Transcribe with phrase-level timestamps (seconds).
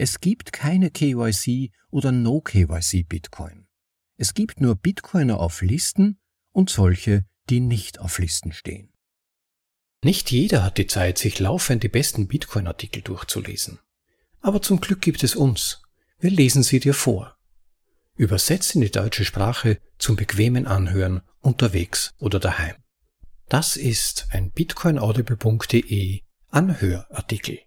[0.00, 3.66] Es gibt keine KYC oder No KYC Bitcoin.
[4.16, 6.20] Es gibt nur Bitcoiner auf Listen
[6.52, 8.92] und solche, die nicht auf Listen stehen.
[10.04, 13.80] Nicht jeder hat die Zeit, sich laufend die besten Bitcoin-Artikel durchzulesen.
[14.40, 15.82] Aber zum Glück gibt es uns.
[16.20, 17.36] Wir lesen sie dir vor.
[18.14, 22.76] Übersetzt in die deutsche Sprache zum bequemen Anhören unterwegs oder daheim.
[23.48, 26.20] Das ist ein bitcoinaudible.de
[26.50, 27.58] Anhörartikel.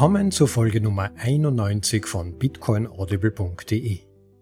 [0.00, 3.98] Willkommen zur Folge Nummer 91 von bitcoinaudible.de,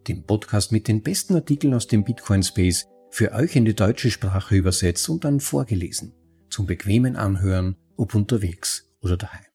[0.07, 4.12] dem Podcast mit den besten Artikeln aus dem Bitcoin Space für euch in die deutsche
[4.12, 6.15] Sprache übersetzt und dann vorgelesen,
[6.48, 9.47] zum bequemen Anhören, ob unterwegs oder daheim.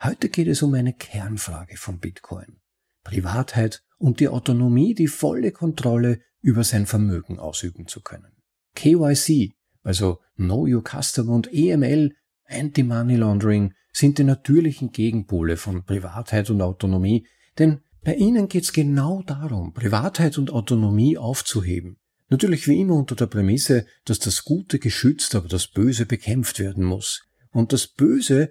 [0.00, 2.60] Heute geht es um eine Kernfrage von Bitcoin.
[3.02, 8.30] Privatheit und die Autonomie, die volle Kontrolle über sein Vermögen ausüben zu können.
[8.76, 12.14] KYC, also Know Your Customer und EML,
[12.48, 17.26] Anti-Money Laundering, sind die natürlichen Gegenpole von Privatheit und Autonomie,
[17.58, 21.96] denn bei ihnen geht es genau darum, Privatheit und Autonomie aufzuheben.
[22.28, 26.84] Natürlich wie immer unter der Prämisse, dass das Gute geschützt, aber das Böse bekämpft werden
[26.84, 27.24] muss.
[27.52, 28.50] Und das Böse,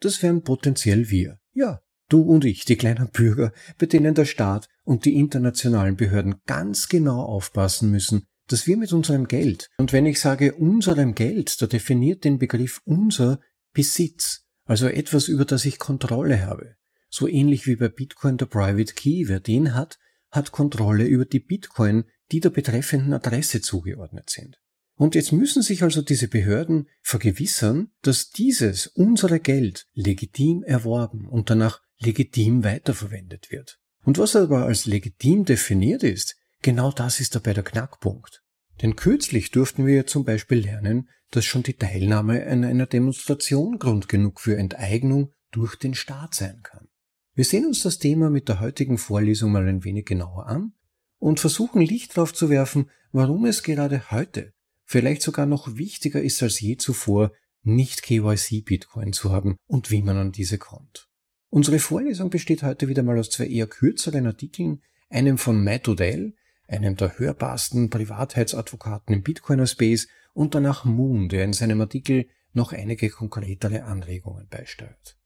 [0.00, 1.38] das wären potenziell wir.
[1.54, 6.34] Ja, du und ich, die kleinen Bürger, bei denen der Staat und die internationalen Behörden
[6.46, 11.62] ganz genau aufpassen müssen, dass wir mit unserem Geld, und wenn ich sage unserem Geld,
[11.62, 13.40] da definiert den Begriff unser
[13.72, 16.76] Besitz, also etwas, über das ich Kontrolle habe.
[17.08, 19.24] So ähnlich wie bei Bitcoin der Private Key.
[19.26, 19.98] Wer den hat,
[20.30, 24.58] hat Kontrolle über die Bitcoin, die der betreffenden Adresse zugeordnet sind.
[24.96, 31.50] Und jetzt müssen sich also diese Behörden vergewissern, dass dieses, unsere Geld, legitim erworben und
[31.50, 33.78] danach legitim weiterverwendet wird.
[34.04, 38.41] Und was aber als legitim definiert ist, genau das ist dabei der Knackpunkt.
[38.80, 44.08] Denn kürzlich durften wir zum Beispiel lernen, dass schon die Teilnahme an einer Demonstration Grund
[44.08, 46.88] genug für Enteignung durch den Staat sein kann.
[47.34, 50.72] Wir sehen uns das Thema mit der heutigen Vorlesung mal ein wenig genauer an
[51.18, 54.52] und versuchen Licht darauf zu werfen, warum es gerade heute
[54.84, 60.16] vielleicht sogar noch wichtiger ist als je zuvor, nicht KYC-Bitcoin zu haben und wie man
[60.16, 61.08] an diese kommt.
[61.48, 66.34] Unsere Vorlesung besteht heute wieder mal aus zwei eher kürzeren Artikeln, einem von Matt Odell,
[66.68, 72.72] einem der hörbarsten Privatheitsadvokaten im Bitcoiner Space und danach Moon, der in seinem Artikel noch
[72.72, 75.18] einige konkretere Anregungen beisteuert.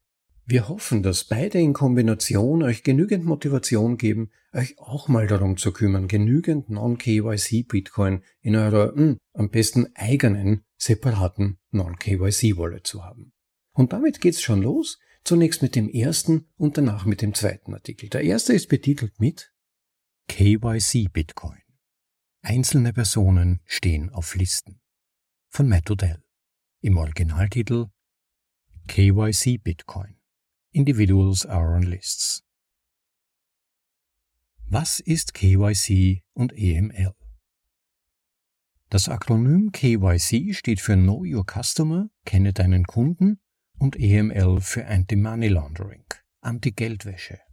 [0.48, 5.72] Wir hoffen, dass beide in Kombination euch genügend Motivation geben, euch auch mal darum zu
[5.72, 13.32] kümmern, genügend Non-KYC-Bitcoin in eurer mh, hm, am besten eigenen, separaten Non-KYC-Wallet zu haben.
[13.72, 18.08] Und damit geht's schon los, zunächst mit dem ersten und danach mit dem zweiten Artikel.
[18.08, 19.52] Der erste ist betitelt mit
[20.28, 21.62] KYC Bitcoin.
[22.42, 24.80] Einzelne Personen stehen auf Listen.
[25.48, 26.22] Von Matt Odell.
[26.80, 27.86] Im Originaltitel
[28.88, 30.16] KYC Bitcoin.
[30.72, 32.44] Individuals are on lists.
[34.66, 37.14] Was ist KYC und EML?
[38.90, 43.40] Das Akronym KYC steht für Know Your Customer, kenne deinen Kunden
[43.78, 46.04] und EML für Anti-Money Laundering,
[46.40, 47.45] Anti-Geldwäsche.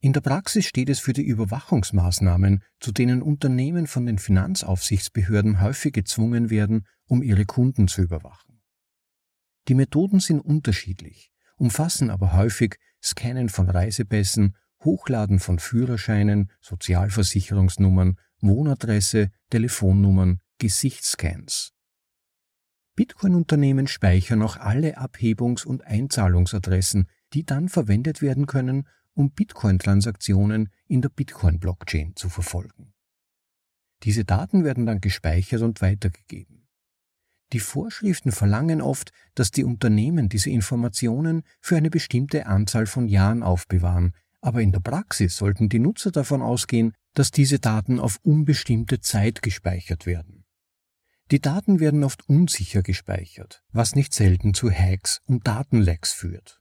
[0.00, 5.92] In der Praxis steht es für die Überwachungsmaßnahmen, zu denen Unternehmen von den Finanzaufsichtsbehörden häufig
[5.92, 8.62] gezwungen werden, um ihre Kunden zu überwachen.
[9.66, 19.30] Die Methoden sind unterschiedlich, umfassen aber häufig Scannen von Reisepässen, Hochladen von Führerscheinen, Sozialversicherungsnummern, Wohnadresse,
[19.50, 21.72] Telefonnummern, Gesichtsscans.
[22.94, 31.02] Bitcoin-Unternehmen speichern auch alle Abhebungs- und Einzahlungsadressen, die dann verwendet werden können, um Bitcoin-Transaktionen in
[31.02, 32.92] der Bitcoin-Blockchain zu verfolgen.
[34.04, 36.68] Diese Daten werden dann gespeichert und weitergegeben.
[37.52, 43.42] Die Vorschriften verlangen oft, dass die Unternehmen diese Informationen für eine bestimmte Anzahl von Jahren
[43.42, 49.00] aufbewahren, aber in der Praxis sollten die Nutzer davon ausgehen, dass diese Daten auf unbestimmte
[49.00, 50.44] Zeit gespeichert werden.
[51.32, 56.57] Die Daten werden oft unsicher gespeichert, was nicht selten zu Hacks und Datenlecks führt.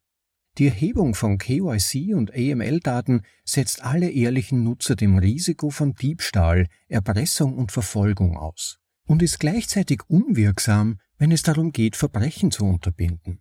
[0.58, 7.56] Die Erhebung von KYC und AML-Daten setzt alle ehrlichen Nutzer dem Risiko von Diebstahl, Erpressung
[7.56, 13.40] und Verfolgung aus und ist gleichzeitig unwirksam, wenn es darum geht, Verbrechen zu unterbinden.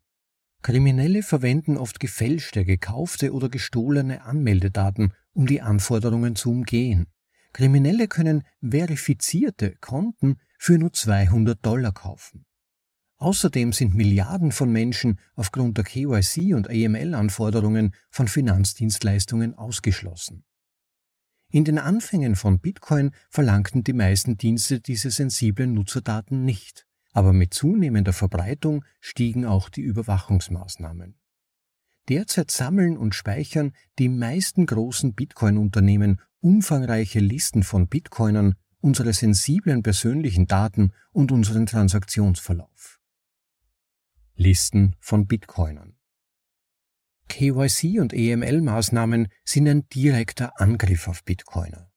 [0.60, 7.06] Kriminelle verwenden oft gefälschte, gekaufte oder gestohlene Anmeldedaten, um die Anforderungen zu umgehen.
[7.54, 12.44] Kriminelle können verifizierte Konten für nur 200 Dollar kaufen.
[13.18, 20.44] Außerdem sind Milliarden von Menschen aufgrund der KYC und AML-Anforderungen von Finanzdienstleistungen ausgeschlossen.
[21.50, 27.54] In den Anfängen von Bitcoin verlangten die meisten Dienste diese sensiblen Nutzerdaten nicht, aber mit
[27.54, 31.14] zunehmender Verbreitung stiegen auch die Überwachungsmaßnahmen.
[32.08, 40.46] Derzeit sammeln und speichern die meisten großen Bitcoin-Unternehmen umfangreiche Listen von Bitcoinern, unsere sensiblen persönlichen
[40.46, 43.00] Daten und unseren Transaktionsverlauf.
[44.38, 45.96] Listen von Bitcoinern
[47.28, 51.90] KYC und EML-Maßnahmen sind ein direkter Angriff auf Bitcoiner.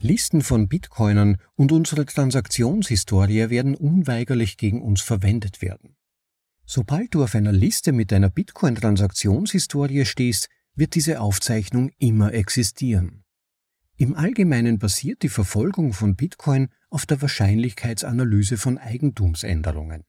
[0.00, 5.98] Listen von Bitcoinern und unsere Transaktionshistorie werden unweigerlich gegen uns verwendet werden.
[6.64, 13.22] Sobald du auf einer Liste mit deiner Bitcoin-Transaktionshistorie stehst, wird diese Aufzeichnung immer existieren.
[13.98, 20.04] Im Allgemeinen basiert die Verfolgung von Bitcoin auf der Wahrscheinlichkeitsanalyse von Eigentumsänderungen.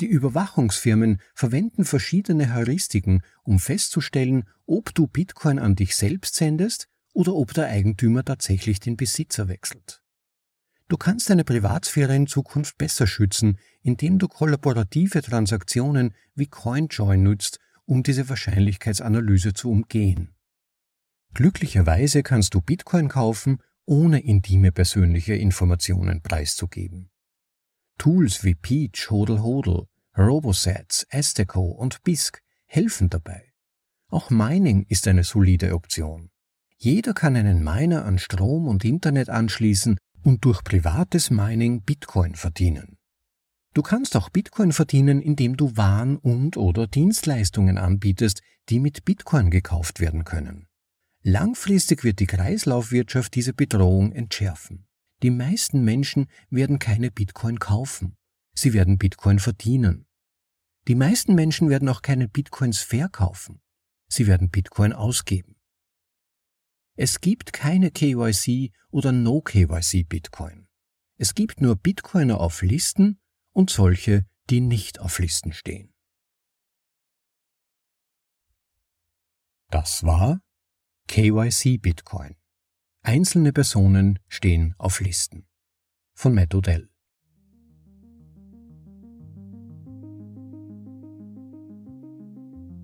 [0.00, 7.34] Die Überwachungsfirmen verwenden verschiedene Heuristiken, um festzustellen, ob du Bitcoin an dich selbst sendest oder
[7.34, 10.02] ob der Eigentümer tatsächlich den Besitzer wechselt.
[10.88, 17.60] Du kannst deine Privatsphäre in Zukunft besser schützen, indem du kollaborative Transaktionen wie CoinJoy nutzt,
[17.84, 20.34] um diese Wahrscheinlichkeitsanalyse zu umgehen.
[21.34, 27.09] Glücklicherweise kannst du Bitcoin kaufen, ohne intime persönliche Informationen preiszugeben.
[28.00, 29.84] Tools wie Peach, Hodel Hodel,
[30.16, 33.52] Robosets, Esteco und BISC helfen dabei.
[34.08, 36.30] Auch Mining ist eine solide Option.
[36.78, 42.96] Jeder kann einen Miner an Strom und Internet anschließen und durch privates Mining Bitcoin verdienen.
[43.74, 49.50] Du kannst auch Bitcoin verdienen, indem du Waren und oder Dienstleistungen anbietest, die mit Bitcoin
[49.50, 50.68] gekauft werden können.
[51.22, 54.86] Langfristig wird die Kreislaufwirtschaft diese Bedrohung entschärfen.
[55.22, 58.16] Die meisten Menschen werden keine Bitcoin kaufen.
[58.54, 60.06] Sie werden Bitcoin verdienen.
[60.88, 63.60] Die meisten Menschen werden auch keine Bitcoins verkaufen.
[64.08, 65.56] Sie werden Bitcoin ausgeben.
[66.96, 70.68] Es gibt keine KYC oder No KYC Bitcoin.
[71.16, 73.20] Es gibt nur Bitcoiner auf Listen
[73.52, 75.92] und solche, die nicht auf Listen stehen.
[79.70, 80.42] Das war
[81.08, 82.39] KYC Bitcoin.
[83.02, 85.46] Einzelne Personen stehen auf Listen.
[86.14, 86.90] Von Matt Odell.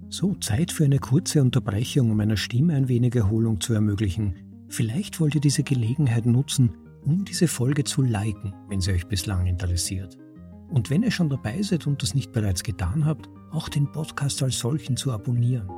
[0.08, 4.34] So, Zeit für eine kurze Unterbrechung, um meiner Stimme ein wenig Erholung zu ermöglichen.
[4.70, 6.70] Vielleicht wollt ihr diese Gelegenheit nutzen,
[7.04, 10.16] um diese Folge zu liken, wenn sie euch bislang interessiert.
[10.70, 14.42] Und wenn ihr schon dabei seid und das nicht bereits getan habt, auch den Podcast
[14.42, 15.69] als solchen zu abonnieren.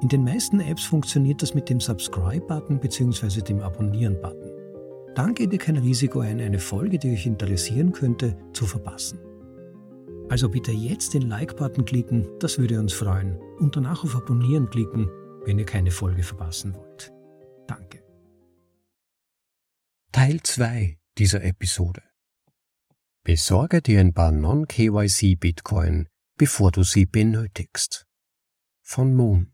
[0.00, 3.40] In den meisten Apps funktioniert das mit dem Subscribe-Button bzw.
[3.40, 5.14] dem Abonnieren-Button.
[5.16, 9.18] Dann geht ihr kein Risiko ein, eine Folge, die euch interessieren könnte, zu verpassen.
[10.28, 15.10] Also bitte jetzt den Like-Button klicken, das würde uns freuen, und danach auf Abonnieren klicken,
[15.44, 17.12] wenn ihr keine Folge verpassen wollt.
[17.66, 18.04] Danke.
[20.12, 22.02] Teil 2 dieser Episode.
[23.24, 26.06] Besorge dir ein paar Non-KYC Bitcoin,
[26.36, 28.06] bevor du sie benötigst.
[28.82, 29.52] Von Moon.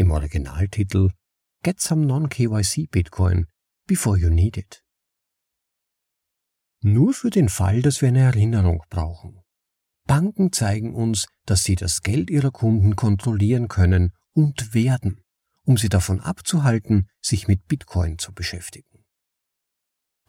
[0.00, 1.10] Im Originaltitel
[1.62, 3.48] Get some non-KYC Bitcoin
[3.86, 4.82] before you need it.
[6.80, 9.42] Nur für den Fall, dass wir eine Erinnerung brauchen.
[10.06, 15.20] Banken zeigen uns, dass sie das Geld ihrer Kunden kontrollieren können und werden,
[15.66, 19.04] um sie davon abzuhalten, sich mit Bitcoin zu beschäftigen.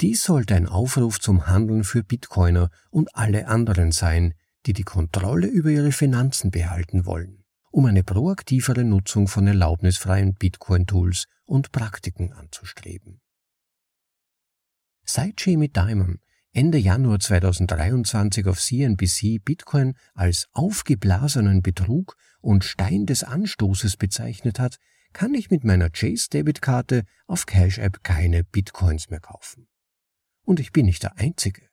[0.02, 4.34] Dies sollte ein Aufruf zum Handeln für Bitcoiner und alle anderen sein,
[4.66, 7.41] die die Kontrolle über ihre Finanzen behalten wollen
[7.72, 13.22] um eine proaktivere Nutzung von erlaubnisfreien Bitcoin-Tools und Praktiken anzustreben.
[15.04, 16.20] Seit Jamie Dimon
[16.54, 24.78] Ende Januar 2023 auf CNBC Bitcoin als aufgeblasenen Betrug und Stein des Anstoßes bezeichnet hat,
[25.14, 29.70] kann ich mit meiner Chase-Debitkarte auf Cash App keine Bitcoins mehr kaufen.
[30.44, 31.71] Und ich bin nicht der Einzige.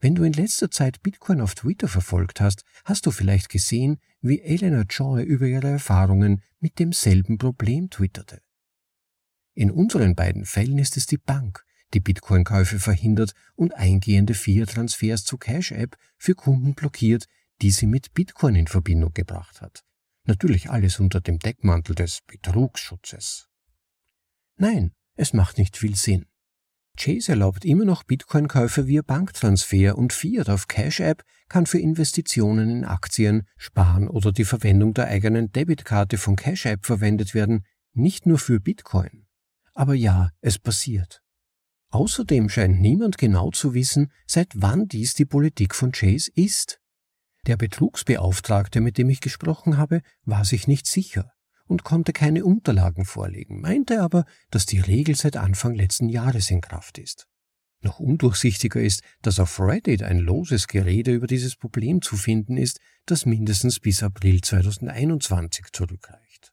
[0.00, 4.40] Wenn du in letzter Zeit Bitcoin auf Twitter verfolgt hast, hast du vielleicht gesehen, wie
[4.40, 8.40] Elena Joy über ihre Erfahrungen mit demselben Problem twitterte.
[9.54, 15.36] In unseren beiden Fällen ist es die Bank, die Bitcoin-Käufe verhindert und eingehende Fiat-Transfers zu
[15.36, 17.26] Cash-App für Kunden blockiert,
[17.60, 19.84] die sie mit Bitcoin in Verbindung gebracht hat.
[20.24, 23.48] Natürlich alles unter dem Deckmantel des Betrugsschutzes.
[24.56, 26.26] Nein, es macht nicht viel Sinn.
[26.96, 32.70] Chase erlaubt immer noch Bitcoin-Käufe via Banktransfer und Fiat auf Cash App kann für Investitionen
[32.70, 38.26] in Aktien, Sparen oder die Verwendung der eigenen Debitkarte von Cash App verwendet werden, nicht
[38.26, 39.26] nur für Bitcoin.
[39.74, 41.22] Aber ja, es passiert.
[41.90, 46.80] Außerdem scheint niemand genau zu wissen, seit wann dies die Politik von Chase ist.
[47.46, 51.32] Der Betrugsbeauftragte, mit dem ich gesprochen habe, war sich nicht sicher
[51.70, 56.60] und konnte keine Unterlagen vorlegen, meinte aber, dass die Regel seit Anfang letzten Jahres in
[56.60, 57.28] Kraft ist.
[57.80, 62.80] Noch undurchsichtiger ist, dass auf Reddit ein loses Gerede über dieses Problem zu finden ist,
[63.06, 66.52] das mindestens bis April 2021 zurückreicht.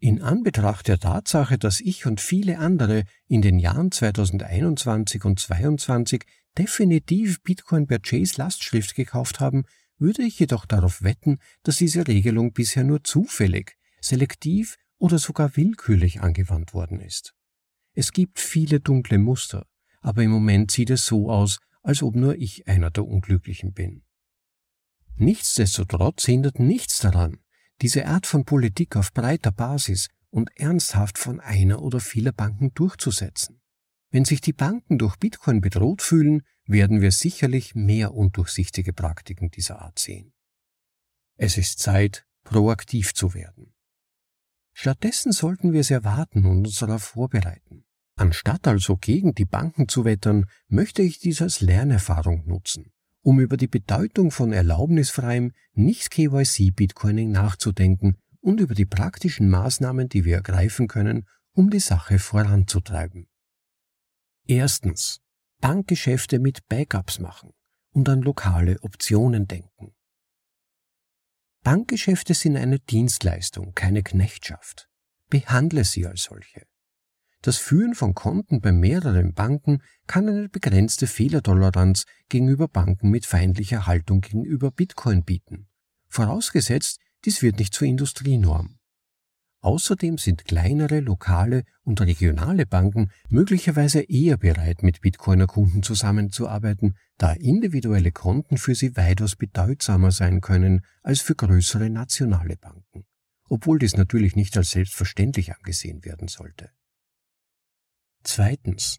[0.00, 6.24] In Anbetracht der Tatsache, dass ich und viele andere in den Jahren 2021 und 2022
[6.58, 9.64] definitiv Bitcoin per Chase Lastschrift gekauft haben,
[9.98, 16.20] würde ich jedoch darauf wetten, dass diese Regelung bisher nur zufällig, selektiv oder sogar willkürlich
[16.20, 17.34] angewandt worden ist.
[17.94, 19.66] Es gibt viele dunkle Muster,
[20.00, 24.04] aber im Moment sieht es so aus, als ob nur ich einer der Unglücklichen bin.
[25.16, 27.38] Nichtsdestotrotz hindert nichts daran,
[27.80, 33.60] diese Art von Politik auf breiter Basis und ernsthaft von einer oder vieler Banken durchzusetzen.
[34.10, 39.82] Wenn sich die Banken durch Bitcoin bedroht fühlen, werden wir sicherlich mehr undurchsichtige Praktiken dieser
[39.82, 40.32] Art sehen.
[41.36, 43.74] Es ist Zeit, proaktiv zu werden.
[44.72, 47.84] Stattdessen sollten wir es erwarten und uns darauf vorbereiten.
[48.16, 53.56] Anstatt also gegen die Banken zu wettern, möchte ich dies als Lernerfahrung nutzen, um über
[53.56, 60.88] die Bedeutung von erlaubnisfreiem, nicht KYC-Bitcoining nachzudenken und über die praktischen Maßnahmen, die wir ergreifen
[60.88, 63.28] können, um die Sache voranzutreiben.
[64.46, 65.20] Erstens.
[65.60, 67.52] Bankgeschäfte mit Backups machen
[67.92, 69.94] und an lokale Optionen denken.
[71.62, 74.88] Bankgeschäfte sind eine Dienstleistung, keine Knechtschaft.
[75.30, 76.66] Behandle sie als solche.
[77.40, 83.86] Das Führen von Konten bei mehreren Banken kann eine begrenzte Fehlertoleranz gegenüber Banken mit feindlicher
[83.86, 85.68] Haltung gegenüber Bitcoin bieten,
[86.08, 88.78] vorausgesetzt, dies wird nicht zur Industrienorm.
[89.62, 97.32] Außerdem sind kleinere, lokale und regionale Banken möglicherweise eher bereit, mit Bitcoiner Kunden zusammenzuarbeiten, da
[97.32, 103.04] individuelle Konten für sie weitaus bedeutsamer sein können als für größere nationale Banken,
[103.48, 106.70] obwohl dies natürlich nicht als selbstverständlich angesehen werden sollte.
[108.24, 108.98] Zweitens.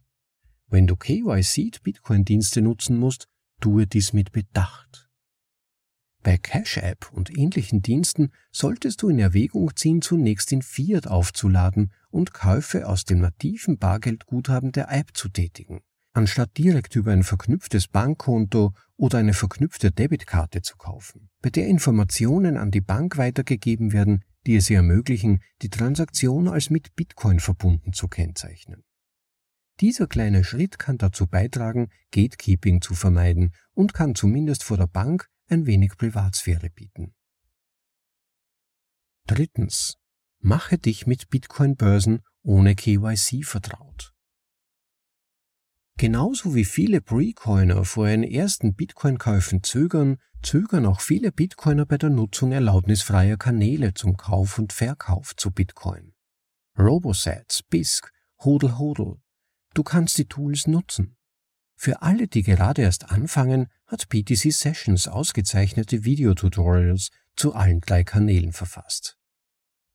[0.68, 3.28] Wenn du KYC-Bitcoin-Dienste nutzen musst,
[3.60, 5.03] tue dies mit Bedacht.
[6.24, 11.92] Bei Cash App und ähnlichen Diensten solltest du in Erwägung ziehen, zunächst in Fiat aufzuladen
[12.12, 15.82] und Käufe aus dem nativen Bargeldguthaben der App zu tätigen,
[16.14, 22.56] anstatt direkt über ein verknüpftes Bankkonto oder eine verknüpfte Debitkarte zu kaufen, bei der Informationen
[22.56, 27.92] an die Bank weitergegeben werden, die es ihr ermöglichen, die Transaktion als mit Bitcoin verbunden
[27.92, 28.84] zu kennzeichnen.
[29.82, 35.30] Dieser kleine Schritt kann dazu beitragen, Gatekeeping zu vermeiden und kann zumindest vor der Bank
[35.48, 37.14] ein wenig Privatsphäre bieten.
[39.28, 39.98] Drittens.
[40.40, 44.14] Mache dich mit Bitcoin-Börsen ohne KYC vertraut.
[45.98, 52.10] Genauso wie viele Precoiner vor ihren ersten Bitcoin-Käufen zögern, zögern auch viele Bitcoiner bei der
[52.10, 56.14] Nutzung erlaubnisfreier Kanäle zum Kauf und Verkauf zu Bitcoin.
[56.78, 59.22] Robosets, BISC, Hodel Hodel,
[59.74, 61.18] Du kannst die Tools nutzen.
[61.76, 68.54] Für alle, die gerade erst anfangen, hat BTC Sessions ausgezeichnete Videotutorials zu allen drei Kanälen
[68.54, 69.18] verfasst.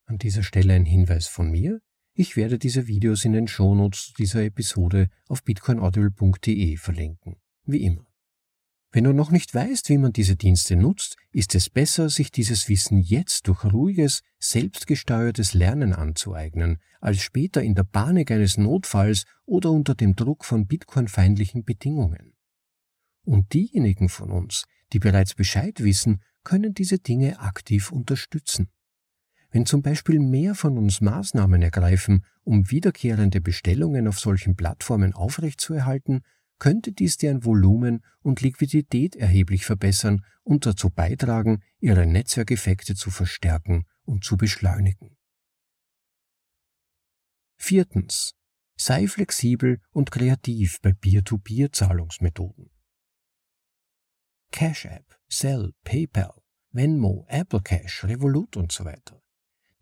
[0.06, 1.80] An dieser Stelle ein Hinweis von mir.
[2.14, 7.36] Ich werde diese Videos in den Shownotes dieser Episode auf bitcoinaudible.de verlinken.
[7.64, 8.07] Wie immer.
[8.90, 12.70] Wenn du noch nicht weißt, wie man diese Dienste nutzt, ist es besser, sich dieses
[12.70, 19.70] Wissen jetzt durch ruhiges, selbstgesteuertes Lernen anzueignen, als später in der Panik eines Notfalls oder
[19.72, 22.34] unter dem Druck von Bitcoin-feindlichen Bedingungen.
[23.24, 24.64] Und diejenigen von uns,
[24.94, 28.70] die bereits Bescheid wissen, können diese Dinge aktiv unterstützen.
[29.50, 36.22] Wenn zum Beispiel mehr von uns Maßnahmen ergreifen, um wiederkehrende Bestellungen auf solchen Plattformen aufrechtzuerhalten,
[36.58, 43.86] könnte dies deren Volumen und Liquidität erheblich verbessern und dazu beitragen, ihre Netzwerkeffekte zu verstärken
[44.02, 45.16] und zu beschleunigen.
[47.56, 48.34] Viertens.
[48.80, 52.70] Sei flexibel und kreativ bei Peer-to-Peer-Zahlungsmethoden.
[54.52, 59.20] Cash App, Zelle, PayPal, Venmo, Apple Cash, Revolut und so weiter.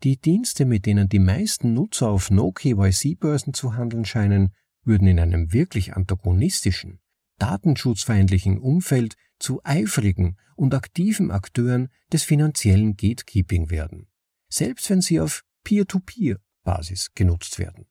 [0.03, 4.53] Die Dienste, mit denen die meisten Nutzer auf No-KYC-Börsen zu handeln scheinen,
[4.87, 6.99] würden in einem wirklich antagonistischen,
[7.37, 14.07] datenschutzfeindlichen Umfeld zu eifrigen und aktiven Akteuren des finanziellen Gatekeeping werden,
[14.49, 17.85] selbst wenn sie auf Peer-to-Peer-Basis genutzt werden.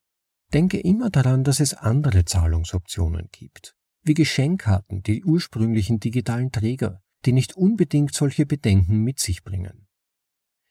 [0.53, 7.33] Denke immer daran, dass es andere Zahlungsoptionen gibt, wie Geschenkkarten, die ursprünglichen digitalen Träger, die
[7.33, 9.87] nicht unbedingt solche Bedenken mit sich bringen.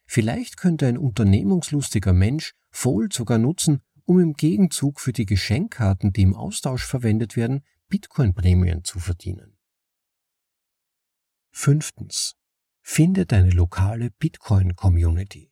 [0.06, 6.22] Vielleicht könnte ein unternehmungslustiger Mensch Fold sogar nutzen, um im Gegenzug für die Geschenkkarten, die
[6.22, 9.58] im Austausch verwendet werden, Bitcoin-Prämien zu verdienen.
[11.52, 12.36] Fünftens.
[12.82, 15.52] Finde deine lokale Bitcoin-Community.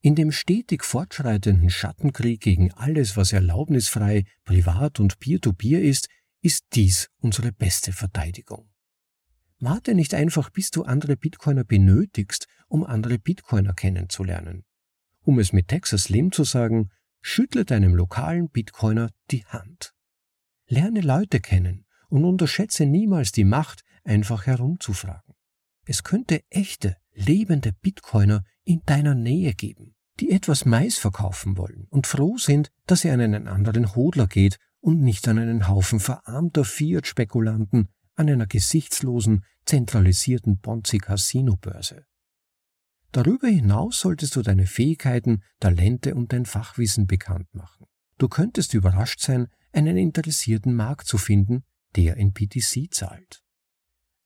[0.00, 6.08] In dem stetig fortschreitenden Schattenkrieg gegen alles, was erlaubnisfrei, privat und peer-to-peer -peer ist,
[6.40, 8.68] ist dies unsere beste Verteidigung.
[9.60, 14.64] Warte nicht einfach, bis du andere Bitcoiner benötigst, um andere Bitcoiner kennenzulernen.
[15.24, 19.94] Um es mit Texas Slim zu sagen, schüttle deinem lokalen Bitcoiner die Hand.
[20.66, 25.34] Lerne Leute kennen und unterschätze niemals die Macht, einfach herumzufragen.
[25.86, 32.06] Es könnte echte, lebende Bitcoiner in deiner Nähe geben, die etwas Mais verkaufen wollen und
[32.06, 36.64] froh sind, dass er an einen anderen Hodler geht und nicht an einen Haufen verarmter
[36.64, 42.04] Fiat-Spekulanten an einer gesichtslosen, zentralisierten Ponzi-Casino-Börse.
[43.12, 47.86] Darüber hinaus solltest du deine Fähigkeiten, Talente und dein Fachwissen bekannt machen.
[48.16, 51.64] Du könntest überrascht sein, einen interessierten Markt zu finden,
[51.94, 53.42] der in PTC zahlt.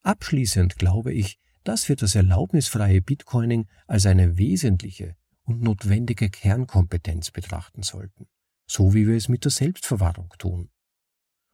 [0.03, 7.83] Abschließend glaube ich, dass wir das erlaubnisfreie Bitcoining als eine wesentliche und notwendige Kernkompetenz betrachten
[7.83, 8.27] sollten,
[8.67, 10.69] so wie wir es mit der Selbstverwahrung tun.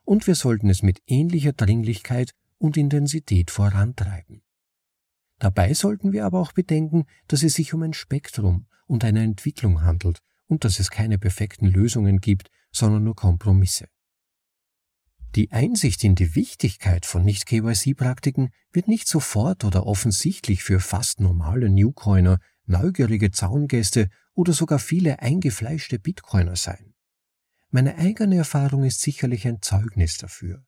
[0.03, 4.43] Und wir sollten es mit ähnlicher Dringlichkeit und Intensität vorantreiben.
[5.43, 9.81] Dabei sollten wir aber auch bedenken, dass es sich um ein Spektrum und eine Entwicklung
[9.81, 13.89] handelt und dass es keine perfekten Lösungen gibt, sondern nur Kompromisse.
[15.35, 21.69] Die Einsicht in die Wichtigkeit von Nicht-KYC-Praktiken wird nicht sofort oder offensichtlich für fast normale
[21.69, 26.93] Newcoiner, neugierige Zaungäste oder sogar viele eingefleischte Bitcoiner sein.
[27.69, 30.63] Meine eigene Erfahrung ist sicherlich ein Zeugnis dafür.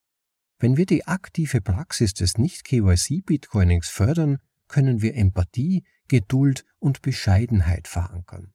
[0.60, 8.54] Wenn wir die aktive Praxis des Nicht-KYC-Bitcoinings fördern, können wir Empathie, Geduld und Bescheidenheit verankern.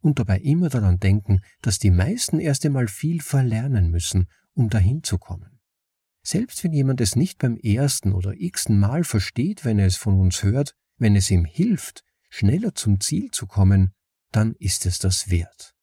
[0.00, 5.02] Und dabei immer daran denken, dass die meisten erst einmal viel verlernen müssen, um dahin
[5.02, 5.60] zu kommen.
[6.22, 10.18] Selbst wenn jemand es nicht beim ersten oder x-ten Mal versteht, wenn er es von
[10.18, 13.92] uns hört, wenn es ihm hilft, schneller zum Ziel zu kommen,
[14.30, 15.74] dann ist es das wert.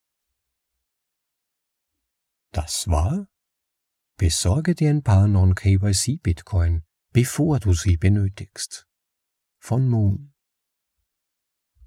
[2.51, 3.27] Das war
[4.19, 8.88] Besorge dir ein paar Non-KYC Bitcoin, bevor du sie benötigst.
[9.59, 10.33] Von Moon.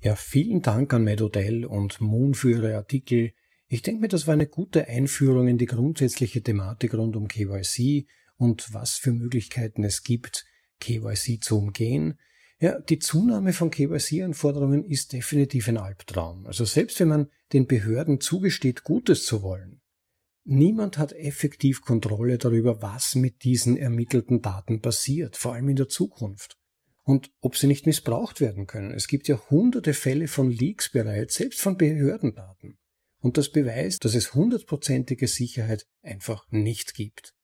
[0.01, 3.33] Ja, vielen Dank an Matt Odell und Moon für ihre Artikel.
[3.67, 8.07] Ich denke mir, das war eine gute Einführung in die grundsätzliche Thematik rund um KYC
[8.37, 10.45] und was für Möglichkeiten es gibt,
[10.81, 12.19] KYC zu umgehen.
[12.61, 16.47] Ja, die Zunahme von KYC-Anforderungen ist definitiv ein Albtraum.
[16.47, 19.81] Also selbst wenn man den Behörden zugesteht, Gutes zu wollen,
[20.45, 25.89] niemand hat effektiv Kontrolle darüber, was mit diesen ermittelten Daten passiert, vor allem in der
[25.89, 26.59] Zukunft.
[27.05, 28.93] Und ob sie nicht missbraucht werden können.
[28.93, 32.79] Es gibt ja hunderte Fälle von Leaks bereits, selbst von Behördendaten.
[33.19, 37.35] Und das beweist, dass es hundertprozentige Sicherheit einfach nicht gibt.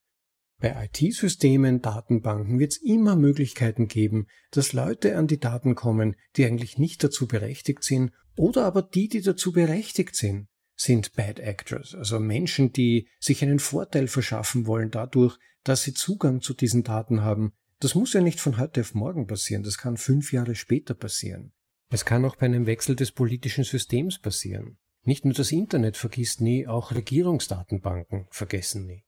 [0.59, 6.45] Bei IT-Systemen, Datenbanken wird es immer Möglichkeiten geben, dass Leute an die Daten kommen, die
[6.45, 11.93] eigentlich nicht dazu berechtigt sind, oder aber die, die dazu berechtigt sind, sind Bad Actors,
[11.95, 17.21] also Menschen, die sich einen Vorteil verschaffen wollen dadurch, dass sie Zugang zu diesen Daten
[17.21, 17.53] haben.
[17.79, 21.53] Das muss ja nicht von heute auf morgen passieren, das kann fünf Jahre später passieren.
[21.89, 24.77] Es kann auch bei einem Wechsel des politischen Systems passieren.
[25.03, 29.05] Nicht nur das Internet vergisst nie, auch Regierungsdatenbanken vergessen nie.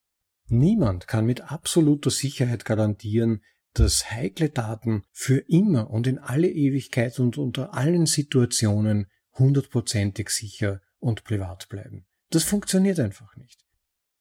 [0.48, 3.42] Niemand kann mit absoluter Sicherheit garantieren,
[3.74, 10.82] dass heikle Daten für immer und in alle Ewigkeit und unter allen Situationen hundertprozentig sicher
[11.00, 12.06] und privat bleiben.
[12.30, 13.66] Das funktioniert einfach nicht.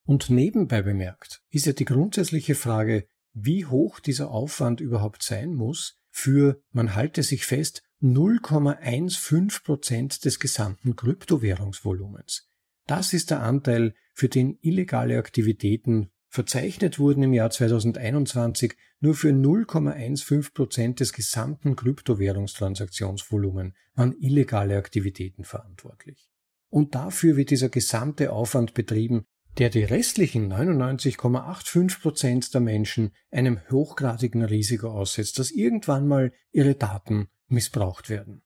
[0.04, 5.98] Und nebenbei bemerkt ist ja die grundsätzliche Frage, wie hoch dieser Aufwand überhaupt sein muss
[6.10, 12.48] für, man halte sich fest, 0,15 Prozent des gesamten Kryptowährungsvolumens.
[12.86, 19.30] Das ist der Anteil, für den illegale Aktivitäten Verzeichnet wurden im Jahr 2021 nur für
[19.30, 26.30] 0,15 Prozent des gesamten Kryptowährungstransaktionsvolumen an illegale Aktivitäten verantwortlich.
[26.68, 29.24] Und dafür wird dieser gesamte Aufwand betrieben,
[29.60, 36.74] der die restlichen 99,85 Prozent der Menschen einem hochgradigen Risiko aussetzt, dass irgendwann mal ihre
[36.74, 38.40] Daten missbraucht werden.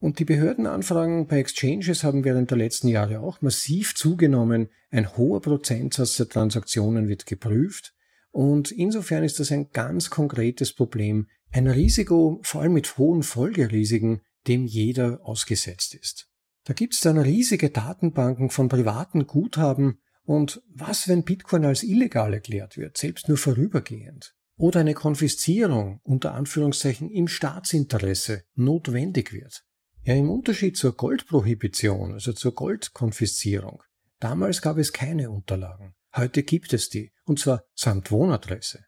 [0.00, 4.70] Und die Behördenanfragen bei Exchanges haben während der letzten Jahre auch massiv zugenommen.
[4.90, 7.94] Ein hoher Prozentsatz der Transaktionen wird geprüft.
[8.30, 14.22] Und insofern ist das ein ganz konkretes Problem, ein Risiko, vor allem mit hohen Folgerisiken,
[14.48, 16.30] dem jeder ausgesetzt ist.
[16.64, 22.32] Da gibt es dann riesige Datenbanken von privaten Guthaben und was, wenn Bitcoin als illegal
[22.32, 24.34] erklärt wird, selbst nur vorübergehend?
[24.56, 29.64] Oder eine Konfiszierung unter Anführungszeichen im Staatsinteresse notwendig wird?
[30.04, 33.82] Ja, im Unterschied zur Goldprohibition, also zur Goldkonfiszierung.
[34.20, 35.94] Damals gab es keine Unterlagen.
[36.14, 38.84] Heute gibt es die, und zwar samt Wohnadresse.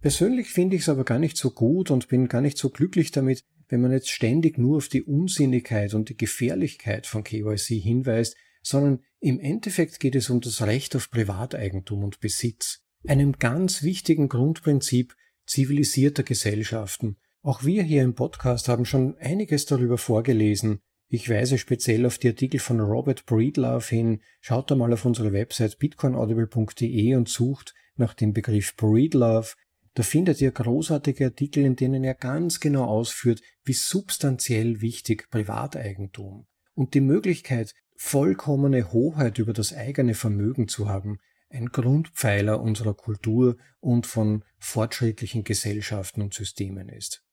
[0.00, 3.10] Persönlich finde ich es aber gar nicht so gut und bin gar nicht so glücklich
[3.10, 8.36] damit, wenn man jetzt ständig nur auf die Unsinnigkeit und die Gefährlichkeit von KYC hinweist,
[8.62, 14.28] sondern im Endeffekt geht es um das Recht auf Privateigentum und Besitz, einem ganz wichtigen
[14.28, 15.14] Grundprinzip
[15.46, 17.16] zivilisierter Gesellschaften.
[17.42, 20.80] Auch wir hier im Podcast haben schon einiges darüber vorgelesen.
[21.08, 24.20] Ich weise speziell auf die Artikel von Robert Breedlove hin.
[24.40, 29.54] Schaut da mal auf unsere Website bitcoinaudible.de und sucht nach dem Begriff Breedlove.
[29.94, 36.46] Da findet ihr großartige Artikel, in denen er ganz genau ausführt, wie substanziell wichtig Privateigentum
[36.74, 41.18] und die Möglichkeit, vollkommene Hoheit über das eigene Vermögen zu haben,
[41.50, 47.24] ein Grundpfeiler unserer Kultur und von fortschrittlichen Gesellschaften und Systemen ist.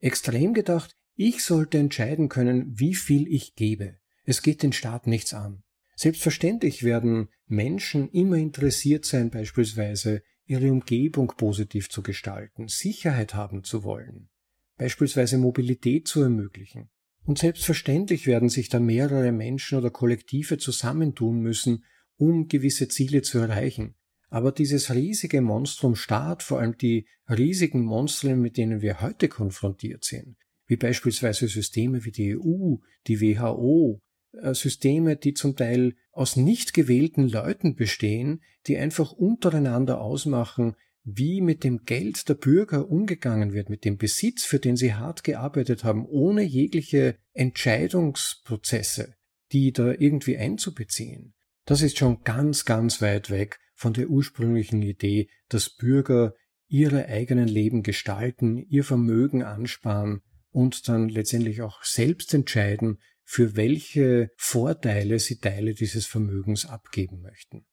[0.00, 3.98] Extrem gedacht, ich sollte entscheiden können, wie viel ich gebe.
[4.24, 5.62] Es geht den Staat nichts an.
[5.96, 13.82] Selbstverständlich werden Menschen immer interessiert sein, beispielsweise ihre Umgebung positiv zu gestalten, Sicherheit haben zu
[13.82, 14.28] wollen,
[14.76, 16.90] beispielsweise Mobilität zu ermöglichen.
[17.24, 21.84] Und selbstverständlich werden sich da mehrere Menschen oder Kollektive zusammentun müssen,
[22.16, 23.94] um gewisse Ziele zu erreichen.
[24.28, 30.04] Aber dieses riesige Monstrum Staat, vor allem die riesigen Monstren, mit denen wir heute konfrontiert
[30.04, 34.00] sind, wie beispielsweise Systeme wie die EU, die WHO,
[34.32, 41.40] äh, Systeme, die zum Teil aus nicht gewählten Leuten bestehen, die einfach untereinander ausmachen, wie
[41.40, 45.84] mit dem Geld der Bürger umgegangen wird, mit dem Besitz, für den sie hart gearbeitet
[45.84, 49.14] haben, ohne jegliche Entscheidungsprozesse,
[49.50, 51.34] die da irgendwie einzubeziehen.
[51.64, 56.34] Das ist schon ganz, ganz weit weg von der ursprünglichen Idee, dass Bürger
[56.68, 64.30] ihre eigenen Leben gestalten, ihr Vermögen ansparen und dann letztendlich auch selbst entscheiden, für welche
[64.36, 67.66] Vorteile sie Teile dieses Vermögens abgeben möchten.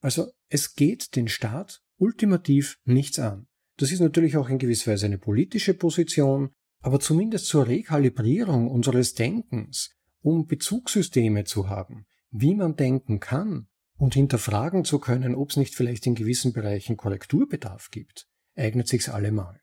[0.00, 3.46] Also es geht den Staat ultimativ nichts an.
[3.78, 9.14] Das ist natürlich auch in gewisser Weise eine politische Position, aber zumindest zur Rekalibrierung unseres
[9.14, 15.56] Denkens, um Bezugssysteme zu haben, wie man denken kann und hinterfragen zu können, ob es
[15.56, 19.60] nicht vielleicht in gewissen Bereichen Korrekturbedarf gibt, eignet sich's allemal.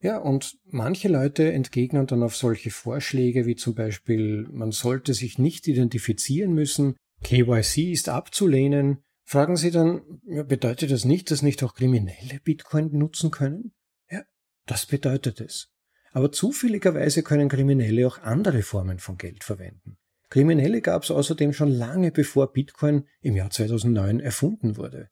[0.00, 5.38] Ja, und manche Leute entgegnen dann auf solche Vorschläge wie zum Beispiel, man sollte sich
[5.38, 10.02] nicht identifizieren müssen, KYC ist abzulehnen, fragen sie dann,
[10.46, 13.72] bedeutet das nicht, dass nicht auch Kriminelle Bitcoin nutzen können?
[14.10, 14.22] Ja,
[14.66, 15.70] das bedeutet es.
[16.12, 19.96] Aber zufälligerweise können Kriminelle auch andere Formen von Geld verwenden.
[20.28, 25.10] Kriminelle gab es außerdem schon lange bevor Bitcoin im Jahr 2009 erfunden wurde.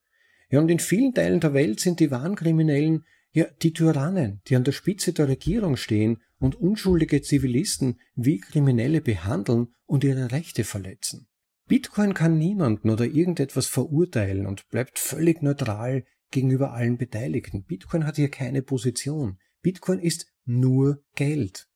[0.49, 4.55] Ja, und in vielen Teilen der Welt sind die wahren Kriminellen ja, die Tyrannen, die
[4.55, 10.63] an der Spitze der Regierung stehen und unschuldige Zivilisten wie Kriminelle behandeln und ihre Rechte
[10.63, 11.27] verletzen.
[11.71, 17.63] Bitcoin kann niemanden oder irgendetwas verurteilen und bleibt völlig neutral gegenüber allen Beteiligten.
[17.63, 19.39] Bitcoin hat hier keine Position.
[19.61, 21.69] Bitcoin ist nur Geld.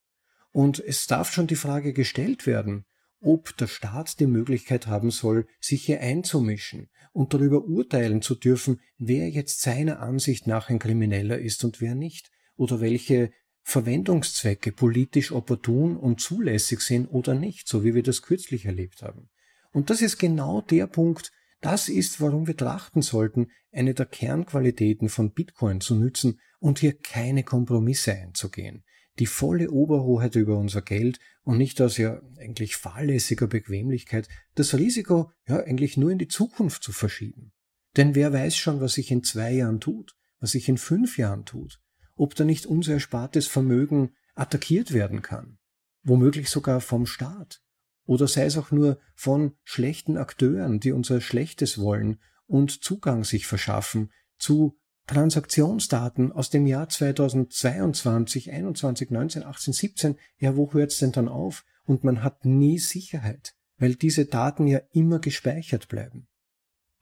[0.52, 2.84] Und es darf schon die Frage gestellt werden,
[3.22, 8.82] ob der Staat die Möglichkeit haben soll, sich hier einzumischen und darüber urteilen zu dürfen,
[8.98, 13.32] wer jetzt seiner Ansicht nach ein Krimineller ist und wer nicht, oder welche
[13.62, 19.30] Verwendungszwecke politisch opportun und zulässig sind oder nicht, so wie wir das kürzlich erlebt haben.
[19.76, 25.10] Und das ist genau der Punkt, das ist, warum wir trachten sollten, eine der Kernqualitäten
[25.10, 28.86] von Bitcoin zu nützen und hier keine Kompromisse einzugehen.
[29.20, 35.30] Die volle Oberhoheit über unser Geld und nicht aus ja eigentlich fahrlässiger Bequemlichkeit das Risiko
[35.46, 37.52] ja eigentlich nur in die Zukunft zu verschieben.
[37.98, 41.44] Denn wer weiß schon, was sich in zwei Jahren tut, was sich in fünf Jahren
[41.44, 41.82] tut,
[42.16, 45.58] ob da nicht unser erspartes Vermögen attackiert werden kann,
[46.04, 47.62] womöglich sogar vom Staat,
[48.06, 53.48] oder sei es auch nur von schlechten Akteuren, die unser Schlechtes wollen und Zugang sich
[53.48, 61.12] verschaffen zu Transaktionsdaten aus dem Jahr 2022, 21, 19, 18, 17, ja, wo hört's denn
[61.12, 61.64] dann auf?
[61.86, 66.28] Und man hat nie Sicherheit, weil diese Daten ja immer gespeichert bleiben.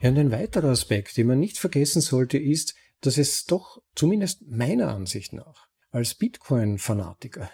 [0.01, 4.41] Ja, und ein weiterer Aspekt, den man nicht vergessen sollte, ist, dass es doch, zumindest
[4.47, 7.49] meiner Ansicht nach, als Bitcoin-Fanatiker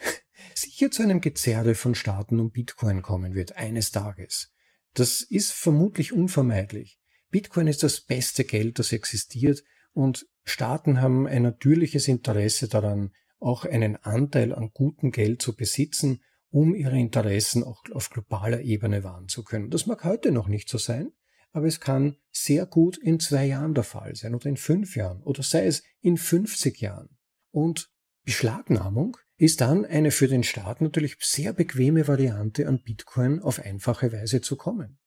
[0.55, 4.51] sicher zu einem Gezerre von Staaten um Bitcoin kommen wird, eines Tages.
[4.93, 6.99] Das ist vermutlich unvermeidlich.
[7.29, 13.65] Bitcoin ist das beste Geld, das existiert und Staaten haben ein natürliches Interesse daran, auch
[13.65, 19.27] einen Anteil an gutem Geld zu besitzen, um ihre Interessen auch auf globaler Ebene wahren
[19.27, 19.69] zu können.
[19.69, 21.11] Das mag heute noch nicht so sein,
[21.51, 25.21] aber es kann sehr gut in zwei Jahren der Fall sein oder in fünf Jahren
[25.23, 27.17] oder sei es in 50 Jahren.
[27.51, 27.91] Und
[28.23, 34.11] Beschlagnahmung ist dann eine für den Staat natürlich sehr bequeme Variante, an Bitcoin auf einfache
[34.11, 34.99] Weise zu kommen.